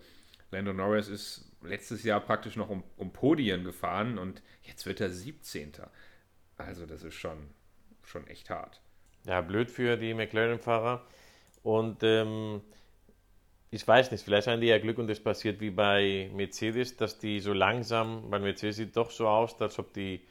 Lando 0.51 0.73
Norris 0.73 1.07
ist 1.07 1.51
letztes 1.63 2.03
Jahr 2.03 2.19
praktisch 2.19 2.57
noch 2.57 2.69
um, 2.69 2.83
um 2.97 3.13
Podien 3.13 3.63
gefahren 3.63 4.17
und 4.17 4.41
jetzt 4.63 4.86
wird 4.86 4.99
er 4.99 5.09
17. 5.09 5.71
Also 6.57 6.86
das 6.86 7.03
ist 7.03 7.15
schon, 7.15 7.49
schon 8.03 8.27
echt 8.27 8.49
hart. 8.49 8.81
Ja, 9.25 9.39
blöd 9.39 9.71
für 9.71 9.95
die 9.95 10.13
McLaren-Fahrer. 10.13 11.07
Und 11.63 12.03
ähm, 12.03 12.62
ich 13.73 13.88
weiß 13.88 14.12
nicht, 14.12 14.23
vielleicht 14.23 14.45
haben 14.45 14.62
die 14.62 14.67
ja 14.67 14.77
Glück 14.77 14.99
und 14.99 15.09
es 15.09 15.19
passiert 15.19 15.59
wie 15.59 15.71
bei 15.71 16.29
Mercedes, 16.36 16.95
dass 16.95 17.17
die 17.17 17.39
so 17.39 17.53
langsam, 17.53 18.21
weil 18.29 18.39
Mercedes 18.39 18.75
sieht 18.75 18.95
doch 18.95 19.09
so 19.09 19.27
aus, 19.27 19.59
als 19.59 19.79
ob 19.79 19.91
die 19.93 20.21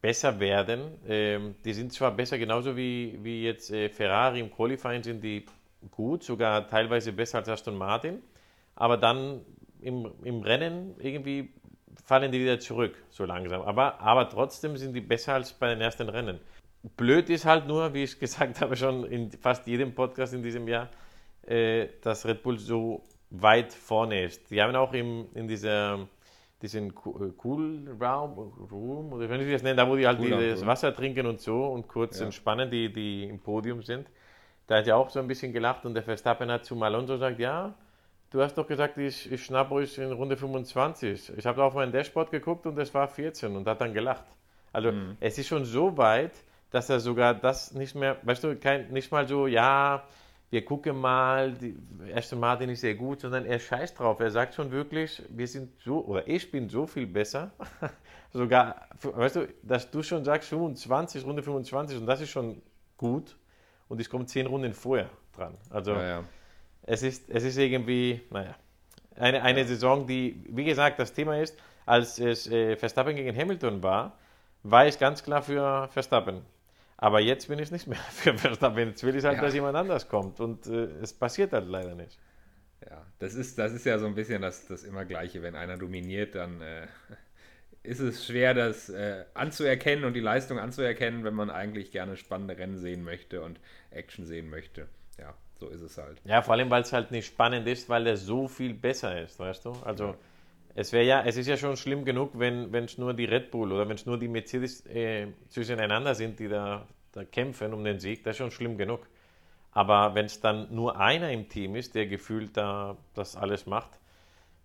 besser 0.00 0.40
werden. 0.40 0.98
Ähm, 1.06 1.56
die 1.62 1.74
sind 1.74 1.92
zwar 1.92 2.12
besser, 2.12 2.38
genauso 2.38 2.74
wie, 2.78 3.18
wie 3.22 3.44
jetzt 3.44 3.70
äh, 3.70 3.90
Ferrari 3.90 4.40
im 4.40 4.50
Qualifying 4.50 5.02
sind 5.02 5.22
die 5.22 5.44
gut, 5.90 6.24
sogar 6.24 6.66
teilweise 6.66 7.12
besser 7.12 7.38
als 7.38 7.48
Aston 7.50 7.76
Martin, 7.76 8.22
aber 8.74 8.96
dann 8.96 9.42
im, 9.82 10.10
im 10.24 10.40
Rennen 10.40 10.94
irgendwie 10.98 11.50
fallen 12.06 12.32
die 12.32 12.40
wieder 12.40 12.58
zurück, 12.58 12.96
so 13.10 13.26
langsam. 13.26 13.60
Aber, 13.60 14.00
aber 14.00 14.30
trotzdem 14.30 14.78
sind 14.78 14.94
die 14.94 15.02
besser 15.02 15.34
als 15.34 15.52
bei 15.52 15.68
den 15.68 15.82
ersten 15.82 16.08
Rennen. 16.08 16.40
Blöd 16.96 17.28
ist 17.28 17.44
halt 17.44 17.66
nur, 17.66 17.92
wie 17.92 18.04
ich 18.04 18.18
gesagt 18.18 18.62
habe, 18.62 18.76
schon 18.76 19.04
in 19.04 19.30
fast 19.30 19.66
jedem 19.66 19.94
Podcast 19.94 20.32
in 20.32 20.42
diesem 20.42 20.66
Jahr, 20.66 20.88
äh, 21.46 21.88
dass 22.02 22.26
Red 22.26 22.42
Bull 22.42 22.58
so 22.58 23.02
weit 23.30 23.72
vorne 23.72 24.24
ist. 24.24 24.50
Die 24.50 24.60
haben 24.60 24.74
auch 24.74 24.92
im, 24.92 25.26
in 25.34 25.48
dieser 25.48 26.08
diesen 26.62 26.90
äh, 26.90 27.32
Cool 27.42 27.96
Raum, 28.00 28.52
Room, 28.70 29.12
oder 29.12 29.30
wie 29.30 29.44
ich 29.44 29.52
das 29.52 29.62
nennen, 29.62 29.76
da 29.76 29.88
wo 29.88 29.96
die 29.96 30.06
halt 30.06 30.20
cool 30.20 30.50
das 30.50 30.64
Wasser 30.66 30.94
trinken 30.94 31.26
und 31.26 31.40
so 31.40 31.66
und 31.66 31.88
kurz 31.88 32.18
ja. 32.18 32.26
entspannen, 32.26 32.70
die, 32.70 32.92
die 32.92 33.24
im 33.24 33.38
Podium 33.38 33.82
sind. 33.82 34.08
Da 34.66 34.76
hat 34.76 34.86
ja 34.86 34.96
auch 34.96 35.10
so 35.10 35.18
ein 35.18 35.26
bisschen 35.26 35.52
gelacht 35.52 35.84
und 35.84 35.94
der 35.94 36.02
Verstappen 36.02 36.50
hat 36.50 36.64
zu 36.64 36.80
Alonso 36.80 37.14
gesagt, 37.14 37.38
ja, 37.38 37.74
du 38.30 38.40
hast 38.40 38.56
doch 38.56 38.66
gesagt, 38.66 38.98
ich, 38.98 39.30
ich 39.30 39.44
schnapp 39.44 39.72
euch 39.72 39.98
in 39.98 40.12
Runde 40.12 40.36
25. 40.36 41.32
Ich 41.36 41.46
habe 41.46 41.64
auf 41.64 41.74
meinen 41.74 41.92
Dashboard 41.92 42.30
geguckt 42.30 42.66
und 42.66 42.78
es 42.78 42.92
war 42.94 43.08
14 43.08 43.56
und 43.56 43.66
hat 43.66 43.80
dann 43.80 43.94
gelacht. 43.94 44.26
Also 44.72 44.92
mhm. 44.92 45.16
es 45.18 45.38
ist 45.38 45.48
schon 45.48 45.64
so 45.64 45.96
weit, 45.96 46.32
dass 46.70 46.88
er 46.88 47.00
sogar 47.00 47.34
das 47.34 47.72
nicht 47.72 47.96
mehr, 47.96 48.18
weißt 48.22 48.44
du, 48.44 48.56
kein, 48.56 48.90
nicht 48.92 49.10
mal 49.10 49.26
so, 49.26 49.48
ja, 49.48 50.04
wir 50.50 50.64
gucken 50.64 51.00
mal, 51.00 51.52
die 51.52 51.76
Aston 52.12 52.40
Martin 52.40 52.70
ist 52.70 52.80
sehr 52.80 52.96
gut, 52.96 53.20
sondern 53.20 53.46
er 53.46 53.60
scheißt 53.60 53.98
drauf. 53.98 54.18
Er 54.18 54.32
sagt 54.32 54.54
schon 54.54 54.72
wirklich, 54.72 55.22
wir 55.28 55.46
sind 55.46 55.80
so, 55.80 56.04
oder 56.04 56.26
ich 56.26 56.50
bin 56.50 56.68
so 56.68 56.86
viel 56.86 57.06
besser. 57.06 57.52
Sogar, 58.32 58.88
weißt 59.00 59.36
du, 59.36 59.48
dass 59.62 59.90
du 59.90 60.02
schon 60.02 60.24
sagst 60.24 60.48
25, 60.48 61.24
Runde 61.24 61.42
25 61.42 61.98
und 61.98 62.06
das 62.06 62.20
ist 62.20 62.30
schon 62.30 62.60
gut 62.96 63.36
und 63.88 64.00
ich 64.00 64.10
komme 64.10 64.26
zehn 64.26 64.46
Runden 64.46 64.74
vorher 64.74 65.08
dran. 65.36 65.56
Also 65.70 65.92
ja, 65.92 66.06
ja. 66.06 66.24
Es, 66.82 67.04
ist, 67.04 67.30
es 67.30 67.44
ist 67.44 67.56
irgendwie, 67.56 68.20
naja, 68.30 68.56
eine, 69.16 69.42
eine 69.42 69.60
ja. 69.60 69.66
Saison, 69.66 70.06
die, 70.06 70.44
wie 70.48 70.64
gesagt, 70.64 70.98
das 70.98 71.12
Thema 71.12 71.38
ist, 71.38 71.56
als 71.86 72.18
es 72.18 72.48
äh, 72.48 72.76
Verstappen 72.76 73.14
gegen 73.14 73.36
Hamilton 73.36 73.82
war, 73.84 74.18
war 74.64 74.86
ich 74.86 74.98
ganz 74.98 75.22
klar 75.22 75.42
für 75.42 75.88
Verstappen. 75.92 76.42
Aber 77.02 77.18
jetzt 77.18 77.48
bin 77.48 77.58
ich 77.58 77.70
nicht 77.70 77.86
mehr 77.86 77.98
für 78.10 78.36
Verstappen. 78.36 78.88
Jetzt 78.88 79.02
will 79.02 79.16
ich 79.16 79.24
halt, 79.24 79.36
ja. 79.36 79.42
dass 79.42 79.54
jemand 79.54 79.74
anders 79.74 80.06
kommt. 80.06 80.38
Und 80.38 80.66
äh, 80.66 80.84
es 81.00 81.14
passiert 81.14 81.52
halt 81.52 81.66
leider 81.66 81.94
nicht. 81.94 82.18
Ja, 82.88 83.06
das 83.18 83.34
ist, 83.34 83.58
das 83.58 83.72
ist 83.72 83.86
ja 83.86 83.98
so 83.98 84.06
ein 84.06 84.14
bisschen 84.14 84.42
das, 84.42 84.66
das 84.66 84.84
immer 84.84 85.06
Gleiche. 85.06 85.42
Wenn 85.42 85.56
einer 85.56 85.78
dominiert, 85.78 86.34
dann 86.34 86.60
äh, 86.60 86.86
ist 87.82 88.00
es 88.00 88.26
schwer, 88.26 88.52
das 88.52 88.90
äh, 88.90 89.24
anzuerkennen 89.32 90.04
und 90.04 90.12
die 90.12 90.20
Leistung 90.20 90.58
anzuerkennen, 90.58 91.24
wenn 91.24 91.32
man 91.32 91.48
eigentlich 91.48 91.90
gerne 91.90 92.18
spannende 92.18 92.58
Rennen 92.58 92.76
sehen 92.76 93.02
möchte 93.02 93.40
und 93.40 93.60
Action 93.90 94.26
sehen 94.26 94.50
möchte. 94.50 94.86
Ja, 95.18 95.34
so 95.58 95.68
ist 95.68 95.80
es 95.80 95.96
halt. 95.96 96.20
Ja, 96.24 96.42
vor 96.42 96.52
allem, 96.52 96.68
weil 96.68 96.82
es 96.82 96.92
halt 96.92 97.12
nicht 97.12 97.26
spannend 97.26 97.66
ist, 97.66 97.88
weil 97.88 98.06
er 98.06 98.18
so 98.18 98.46
viel 98.46 98.74
besser 98.74 99.22
ist, 99.22 99.38
weißt 99.38 99.64
du? 99.64 99.72
Also. 99.84 100.08
Ja 100.08 100.14
es 100.80 100.92
wäre 100.92 101.04
ja, 101.04 101.22
es 101.22 101.36
ist 101.36 101.46
ja 101.46 101.58
schon 101.58 101.76
schlimm 101.76 102.06
genug, 102.06 102.30
wenn 102.34 102.72
es 102.74 102.96
nur 102.96 103.12
die 103.12 103.26
Red 103.26 103.50
Bull 103.50 103.70
oder 103.70 103.86
wenn 103.86 103.96
es 103.96 104.06
nur 104.06 104.18
die 104.18 104.28
Mercedes 104.28 104.86
äh, 104.86 105.26
zwischeneinander 105.50 106.14
sind, 106.14 106.38
die 106.38 106.48
da, 106.48 106.86
da 107.12 107.24
kämpfen 107.24 107.74
um 107.74 107.84
den 107.84 107.98
Sieg, 108.00 108.24
das 108.24 108.32
ist 108.32 108.38
schon 108.38 108.50
schlimm 108.50 108.78
genug. 108.78 109.06
Aber 109.72 110.14
wenn 110.14 110.24
es 110.24 110.40
dann 110.40 110.74
nur 110.74 110.98
einer 110.98 111.30
im 111.30 111.48
Team 111.50 111.76
ist, 111.76 111.94
der 111.94 112.06
gefühlt 112.06 112.56
da 112.56 112.96
das 113.14 113.36
alles 113.36 113.66
macht, 113.66 113.90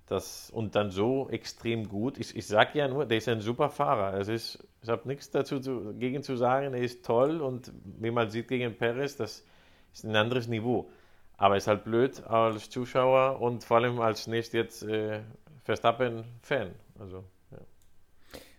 das, 0.08 0.50
und 0.52 0.76
dann 0.76 0.90
so 0.90 1.30
extrem 1.30 1.90
gut, 1.90 2.18
ich, 2.18 2.36
ich 2.36 2.48
sage 2.48 2.80
ja 2.80 2.88
nur, 2.88 3.06
der 3.06 3.18
ist 3.18 3.28
ein 3.28 3.42
super 3.42 3.70
Fahrer. 3.70 4.18
Es 4.18 4.30
ist, 4.30 4.66
ich 4.84 4.90
habe 4.90 5.08
nichts 5.08 5.32
dazu 5.32 5.60
zu, 5.60 5.96
gegen 6.00 6.24
zu 6.24 6.38
sagen, 6.38 6.74
er 6.74 6.82
ist 6.82 7.06
toll 7.06 7.42
und 7.42 7.74
wie 8.00 8.12
man 8.12 8.30
sieht 8.30 8.48
gegen 8.48 8.78
Perez, 8.78 9.18
das 9.18 9.44
ist 9.94 10.06
ein 10.06 10.16
anderes 10.16 10.48
Niveau. 10.48 10.90
Aber 11.38 11.58
es 11.58 11.64
ist 11.64 11.68
halt 11.68 11.84
blöd 11.84 12.24
als 12.26 12.70
Zuschauer 12.70 13.42
und 13.42 13.66
vor 13.66 13.78
allem 13.78 14.00
als 14.00 14.28
nicht 14.28 14.54
jetzt 14.54 14.84
äh, 14.84 15.22
Verstappen-Fan. 15.66 16.72
Also, 17.00 17.26
ja. 17.52 17.58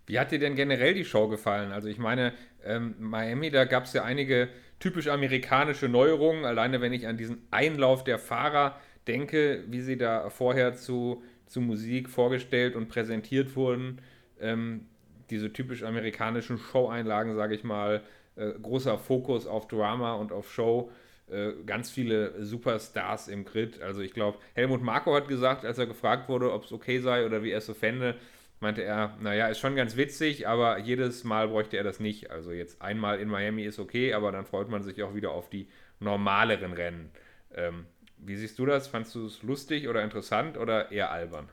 Wie 0.06 0.18
hat 0.18 0.30
dir 0.30 0.38
denn 0.38 0.54
generell 0.54 0.94
die 0.94 1.04
Show 1.04 1.28
gefallen? 1.28 1.72
Also 1.72 1.88
ich 1.88 1.98
meine, 1.98 2.32
ähm, 2.64 2.94
Miami, 2.98 3.50
da 3.50 3.64
gab 3.64 3.84
es 3.84 3.92
ja 3.92 4.04
einige 4.04 4.48
typisch 4.78 5.08
amerikanische 5.08 5.88
Neuerungen. 5.88 6.44
Alleine 6.44 6.80
wenn 6.80 6.92
ich 6.92 7.06
an 7.06 7.16
diesen 7.16 7.46
Einlauf 7.50 8.04
der 8.04 8.18
Fahrer 8.18 8.78
denke, 9.06 9.64
wie 9.68 9.80
sie 9.80 9.96
da 9.96 10.28
vorher 10.30 10.74
zu, 10.74 11.22
zu 11.46 11.60
Musik 11.60 12.10
vorgestellt 12.10 12.76
und 12.76 12.88
präsentiert 12.88 13.56
wurden. 13.56 14.00
Ähm, 14.40 14.86
diese 15.30 15.52
typisch 15.52 15.82
amerikanischen 15.82 16.58
Show-Einlagen, 16.58 17.34
sage 17.34 17.54
ich 17.54 17.64
mal, 17.64 18.02
äh, 18.36 18.50
großer 18.50 18.98
Fokus 18.98 19.46
auf 19.46 19.66
Drama 19.68 20.14
und 20.14 20.32
auf 20.32 20.52
Show. 20.52 20.90
Äh, 21.28 21.52
ganz 21.66 21.90
viele 21.90 22.44
Superstars 22.44 23.26
im 23.26 23.44
Grid. 23.44 23.82
Also 23.82 24.00
ich 24.00 24.12
glaube, 24.12 24.38
Helmut 24.54 24.82
Marko 24.82 25.14
hat 25.14 25.26
gesagt, 25.26 25.64
als 25.64 25.78
er 25.78 25.86
gefragt 25.86 26.28
wurde, 26.28 26.52
ob 26.52 26.64
es 26.64 26.72
okay 26.72 27.00
sei 27.00 27.26
oder 27.26 27.42
wie 27.42 27.50
er 27.50 27.58
es 27.58 27.66
so 27.66 27.74
fände, 27.74 28.14
meinte 28.60 28.82
er, 28.82 29.16
naja, 29.20 29.48
ist 29.48 29.58
schon 29.58 29.74
ganz 29.74 29.96
witzig, 29.96 30.46
aber 30.46 30.78
jedes 30.78 31.24
Mal 31.24 31.48
bräuchte 31.48 31.76
er 31.76 31.84
das 31.84 31.98
nicht. 31.98 32.30
Also 32.30 32.52
jetzt 32.52 32.80
einmal 32.80 33.18
in 33.18 33.28
Miami 33.28 33.64
ist 33.64 33.80
okay, 33.80 34.14
aber 34.14 34.30
dann 34.30 34.46
freut 34.46 34.68
man 34.68 34.82
sich 34.82 35.02
auch 35.02 35.14
wieder 35.14 35.32
auf 35.32 35.50
die 35.50 35.68
normaleren 35.98 36.72
Rennen. 36.72 37.10
Ähm, 37.54 37.86
wie 38.18 38.36
siehst 38.36 38.58
du 38.58 38.66
das? 38.66 38.86
Fandest 38.86 39.14
du 39.16 39.26
es 39.26 39.42
lustig 39.42 39.88
oder 39.88 40.04
interessant 40.04 40.56
oder 40.56 40.92
eher 40.92 41.10
albern? 41.10 41.48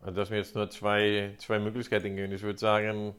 Also, 0.00 0.16
dass 0.16 0.30
mir 0.30 0.36
jetzt 0.38 0.54
nur 0.54 0.70
zwei, 0.70 1.34
zwei 1.38 1.58
Möglichkeiten 1.58 2.16
geben. 2.16 2.32
Ich 2.32 2.42
würde 2.42 2.58
sagen, 2.58 3.14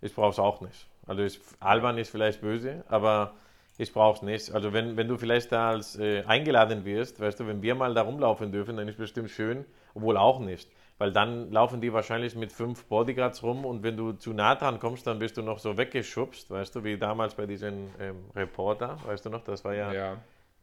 ich 0.00 0.14
brauche 0.14 0.30
es 0.30 0.38
auch 0.38 0.60
nicht. 0.60 0.88
Also 1.06 1.22
ich, 1.22 1.40
albern 1.60 1.98
ist 1.98 2.10
vielleicht 2.10 2.40
böse, 2.40 2.84
aber 2.88 3.34
ich 3.78 3.92
brauche 3.92 4.16
es 4.16 4.22
nicht. 4.22 4.52
Also 4.52 4.72
wenn, 4.72 4.96
wenn 4.96 5.08
du 5.08 5.16
vielleicht 5.16 5.52
da 5.52 5.70
als 5.70 5.98
äh, 5.98 6.22
eingeladen 6.24 6.84
wirst, 6.84 7.20
weißt 7.20 7.40
du, 7.40 7.46
wenn 7.46 7.62
wir 7.62 7.74
mal 7.74 7.94
da 7.94 8.02
rumlaufen 8.02 8.52
dürfen, 8.52 8.76
dann 8.76 8.88
ist 8.88 8.98
bestimmt 8.98 9.30
schön, 9.30 9.64
obwohl 9.94 10.16
auch 10.16 10.40
nicht. 10.40 10.70
Weil 10.98 11.12
dann 11.12 11.50
laufen 11.50 11.80
die 11.80 11.92
wahrscheinlich 11.92 12.36
mit 12.36 12.52
fünf 12.52 12.84
Bodyguards 12.84 13.42
rum 13.42 13.64
und 13.64 13.82
wenn 13.82 13.96
du 13.96 14.12
zu 14.12 14.32
nah 14.34 14.54
dran 14.54 14.78
kommst, 14.78 15.06
dann 15.06 15.18
bist 15.18 15.36
du 15.36 15.42
noch 15.42 15.58
so 15.58 15.76
weggeschubst, 15.76 16.50
weißt 16.50 16.76
du, 16.76 16.84
wie 16.84 16.96
damals 16.96 17.34
bei 17.34 17.46
diesem 17.46 17.88
ähm, 17.98 18.16
Reporter, 18.36 18.98
weißt 19.06 19.26
du 19.26 19.30
noch, 19.30 19.42
das 19.42 19.64
war 19.64 19.74
ja, 19.74 19.92
ja, 19.92 20.16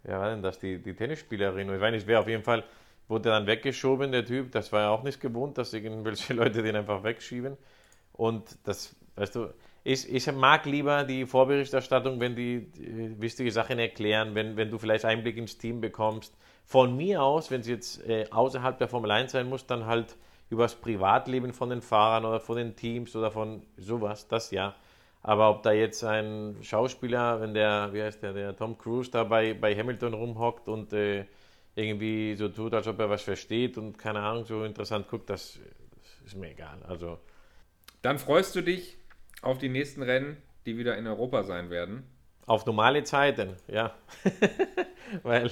ja 0.07 0.19
war 0.19 0.29
denn 0.29 0.41
das, 0.41 0.59
die, 0.59 0.81
die 0.81 0.93
Tennisspielerin, 0.93 1.73
ich 1.73 1.81
weiß 1.81 1.91
nicht, 1.91 2.07
wer 2.07 2.21
auf 2.21 2.27
jeden 2.27 2.43
Fall 2.43 2.63
wurde 3.09 3.29
dann 3.29 3.47
weggeschoben, 3.47 4.11
der 4.11 4.23
Typ, 4.23 4.51
das 4.51 4.71
war 4.71 4.81
ja 4.81 4.89
auch 4.91 5.03
nicht 5.03 5.19
gewohnt, 5.19 5.57
dass 5.57 5.73
irgendwelche 5.73 6.33
Leute 6.35 6.61
den 6.61 6.75
einfach 6.75 7.03
wegschieben 7.03 7.57
und 8.13 8.57
das, 8.63 8.95
weißt 9.15 9.35
du, 9.35 9.49
ich, 9.83 10.13
ich 10.13 10.31
mag 10.31 10.65
lieber 10.65 11.03
die 11.03 11.25
Vorberichterstattung, 11.25 12.19
wenn 12.19 12.35
die, 12.35 12.71
die 12.71 13.21
wichtige 13.21 13.51
Sachen 13.51 13.79
erklären, 13.79 14.35
wenn, 14.35 14.57
wenn 14.57 14.69
du 14.69 14.77
vielleicht 14.77 15.05
Einblick 15.05 15.37
ins 15.37 15.57
Team 15.57 15.81
bekommst. 15.81 16.35
Von 16.65 16.95
mir 16.95 17.23
aus, 17.23 17.49
wenn 17.49 17.61
es 17.61 17.67
jetzt 17.67 18.07
äh, 18.07 18.25
außerhalb 18.29 18.77
der 18.77 18.87
Formel 18.87 19.11
1 19.11 19.31
sein 19.31 19.49
muss, 19.49 19.65
dann 19.65 19.85
halt 19.85 20.15
über 20.49 20.63
das 20.63 20.75
Privatleben 20.75 21.53
von 21.53 21.69
den 21.69 21.81
Fahrern 21.81 22.25
oder 22.25 22.39
von 22.39 22.57
den 22.57 22.75
Teams 22.75 23.15
oder 23.15 23.31
von 23.31 23.63
sowas, 23.77 24.27
das 24.27 24.51
ja. 24.51 24.75
Aber 25.21 25.49
ob 25.49 25.63
da 25.63 25.71
jetzt 25.71 26.03
ein 26.03 26.57
Schauspieler, 26.61 27.41
wenn 27.41 27.53
der, 27.53 27.89
wie 27.91 28.01
heißt 28.01 28.23
der, 28.23 28.33
der 28.33 28.55
Tom 28.55 28.77
Cruise 28.77 29.11
da 29.11 29.23
bei, 29.23 29.53
bei 29.53 29.75
Hamilton 29.75 30.13
rumhockt 30.13 30.67
und 30.69 30.93
äh, 30.93 31.25
irgendwie 31.75 32.35
so 32.35 32.49
tut, 32.49 32.73
als 32.73 32.87
ob 32.87 32.99
er 32.99 33.09
was 33.09 33.21
versteht 33.21 33.77
und 33.77 33.97
keine 33.97 34.21
Ahnung, 34.21 34.45
so 34.45 34.63
interessant 34.63 35.07
guckt, 35.07 35.29
das, 35.29 35.59
das 35.95 36.27
ist 36.27 36.37
mir 36.37 36.51
egal. 36.51 36.79
Also. 36.87 37.19
Dann 38.01 38.17
freust 38.17 38.55
du 38.55 38.61
dich 38.61 38.98
auf 39.41 39.57
die 39.57 39.69
nächsten 39.69 40.01
Rennen, 40.01 40.37
die 40.65 40.77
wieder 40.77 40.97
in 40.97 41.07
Europa 41.07 41.43
sein 41.43 41.69
werden. 41.69 42.03
Auf 42.45 42.65
normale 42.65 43.03
Zeiten, 43.03 43.55
ja. 43.67 43.93
Weil 45.23 45.51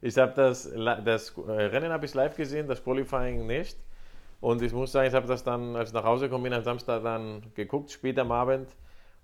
ich 0.00 0.16
habe 0.16 0.32
das, 0.34 0.70
das 1.04 1.36
Rennen 1.36 1.92
habe 1.92 2.06
ich 2.06 2.14
live 2.14 2.36
gesehen, 2.36 2.68
das 2.68 2.82
Qualifying 2.82 3.46
nicht. 3.46 3.76
Und 4.40 4.62
ich 4.62 4.72
muss 4.72 4.92
sagen, 4.92 5.08
ich 5.08 5.14
habe 5.14 5.26
das 5.26 5.42
dann, 5.42 5.74
als 5.74 5.90
ich 5.90 5.94
nach 5.94 6.04
Hause 6.04 6.26
gekommen 6.26 6.44
bin, 6.44 6.52
am 6.52 6.62
Samstag 6.62 7.02
dann 7.02 7.42
geguckt, 7.54 7.90
später 7.90 8.22
am 8.22 8.32
Abend. 8.32 8.68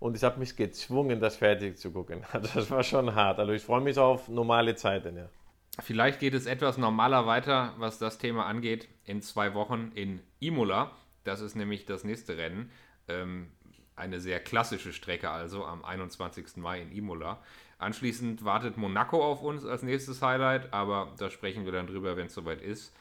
Und 0.00 0.16
ich 0.16 0.24
habe 0.24 0.40
mich 0.40 0.56
gezwungen, 0.56 1.20
das 1.20 1.36
fertig 1.36 1.78
zu 1.78 1.92
gucken. 1.92 2.24
Also 2.32 2.48
das 2.52 2.70
war 2.70 2.82
schon 2.82 3.14
hart. 3.14 3.38
Also 3.38 3.52
ich 3.52 3.62
freue 3.62 3.80
mich 3.80 3.96
auf 3.96 4.28
normale 4.28 4.74
Zeiten, 4.74 5.16
ja. 5.16 5.28
Vielleicht 5.80 6.20
geht 6.20 6.34
es 6.34 6.46
etwas 6.46 6.78
normaler 6.78 7.26
weiter, 7.26 7.74
was 7.78 7.98
das 7.98 8.18
Thema 8.18 8.46
angeht, 8.46 8.88
in 9.04 9.22
zwei 9.22 9.54
Wochen 9.54 9.90
in 9.94 10.20
Imola. 10.38 10.92
Das 11.24 11.40
ist 11.40 11.56
nämlich 11.56 11.84
das 11.84 12.04
nächste 12.04 12.36
Rennen. 12.36 12.70
Ähm, 13.08 13.50
eine 13.96 14.20
sehr 14.20 14.40
klassische 14.40 14.92
Strecke 14.92 15.30
also 15.30 15.64
am 15.64 15.84
21. 15.84 16.56
Mai 16.56 16.80
in 16.82 16.92
Imola. 16.92 17.38
Anschließend 17.78 18.44
wartet 18.44 18.76
Monaco 18.76 19.22
auf 19.22 19.42
uns 19.42 19.64
als 19.64 19.82
nächstes 19.82 20.22
Highlight, 20.22 20.72
aber 20.72 21.12
da 21.18 21.30
sprechen 21.30 21.64
wir 21.64 21.72
dann 21.72 21.86
drüber, 21.86 22.16
wenn 22.16 22.26
es 22.26 22.34
soweit 22.34 22.60
ist. 22.60 22.94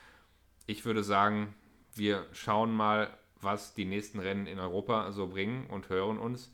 Ich 0.66 0.86
würde 0.86 1.04
sagen, 1.04 1.56
wir 1.96 2.26
schauen 2.32 2.72
mal, 2.74 3.10
was 3.42 3.74
die 3.74 3.86
nächsten 3.86 4.20
Rennen 4.20 4.48
in 4.48 4.60
Europa 4.60 5.12
so 5.12 5.28
bringen 5.28 5.68
und 5.68 5.90
hören 5.90 6.18
uns 6.18 6.54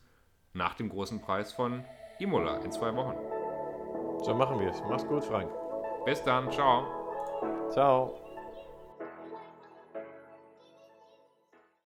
nach 0.54 0.74
dem 0.74 0.90
großen 0.90 1.22
Preis 1.22 1.54
von 1.54 1.84
Imola 2.20 2.58
in 2.58 2.72
zwei 2.72 2.96
Wochen. 2.96 3.16
So 4.24 4.34
machen 4.34 4.60
wir 4.60 4.70
es. 4.70 4.82
Mach's 4.90 5.08
gut, 5.08 5.24
Frank. 5.24 5.50
Bis 6.06 6.22
dann, 6.24 6.52
ciao. 6.52 6.86
Ciao. 7.72 8.29